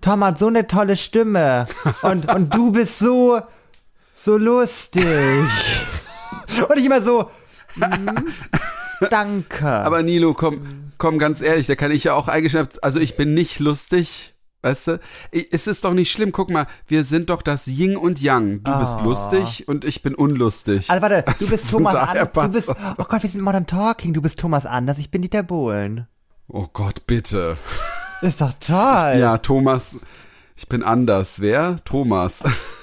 [0.00, 1.66] Tom hat so eine tolle Stimme.
[2.02, 3.40] Und, und du bist so,
[4.16, 5.02] so lustig.
[6.68, 7.30] Und ich immer so,
[7.76, 7.84] mm,
[9.10, 9.68] danke.
[9.68, 10.60] Aber Nilo, komm,
[10.98, 14.30] komm ganz ehrlich, da kann ich ja auch eingeschnappt, also ich bin nicht lustig.
[14.62, 15.00] Weißt du,
[15.30, 16.32] es ist doch nicht schlimm.
[16.32, 18.62] Guck mal, wir sind doch das Yin und Yang.
[18.62, 20.88] Du bist lustig und ich bin unlustig.
[20.88, 22.30] also warte, du Also bist Thomas Anders.
[22.32, 24.14] Du bist, oh Gott, wir sind Modern Talking.
[24.14, 24.96] Du bist Thomas Anders.
[24.96, 26.06] Ich bin Dieter Bohlen.
[26.48, 27.58] Oh Gott, bitte.
[28.22, 29.18] Ist doch toll.
[29.18, 29.98] Ja, Thomas,
[30.56, 31.42] ich bin anders.
[31.42, 31.76] Wer?
[31.84, 32.42] Thomas.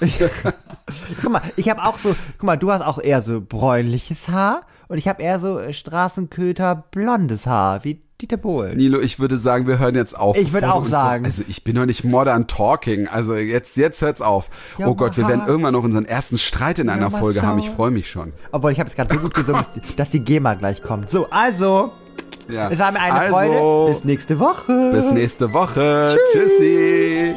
[1.22, 4.62] Guck mal, ich habe auch so, guck mal, du hast auch eher so bräunliches Haar
[4.92, 8.76] und ich habe eher so äh, Straßenköter blondes Haar, wie Dieter Bohlen.
[8.76, 10.36] Nilo, ich würde sagen, wir hören jetzt auf.
[10.36, 11.24] Ich würde auch sagen.
[11.24, 13.08] Also ich bin doch nicht modern talking.
[13.08, 14.50] Also jetzt, jetzt hört's auf.
[14.76, 17.58] Ja, oh Gott, wir werden irgendwann noch unseren ersten Streit in einer Mann, Folge haben.
[17.58, 17.72] Ich so.
[17.72, 18.34] freue mich schon.
[18.52, 21.10] Obwohl, ich habe es gerade so gut gesungen, dass, dass die GEMA gleich kommt.
[21.10, 21.92] So, also,
[22.50, 22.68] Ja.
[22.68, 23.92] es war mir eine also, Freude.
[23.94, 24.90] Bis nächste Woche.
[24.92, 26.18] Bis nächste Woche.
[26.32, 27.34] Tschüssi.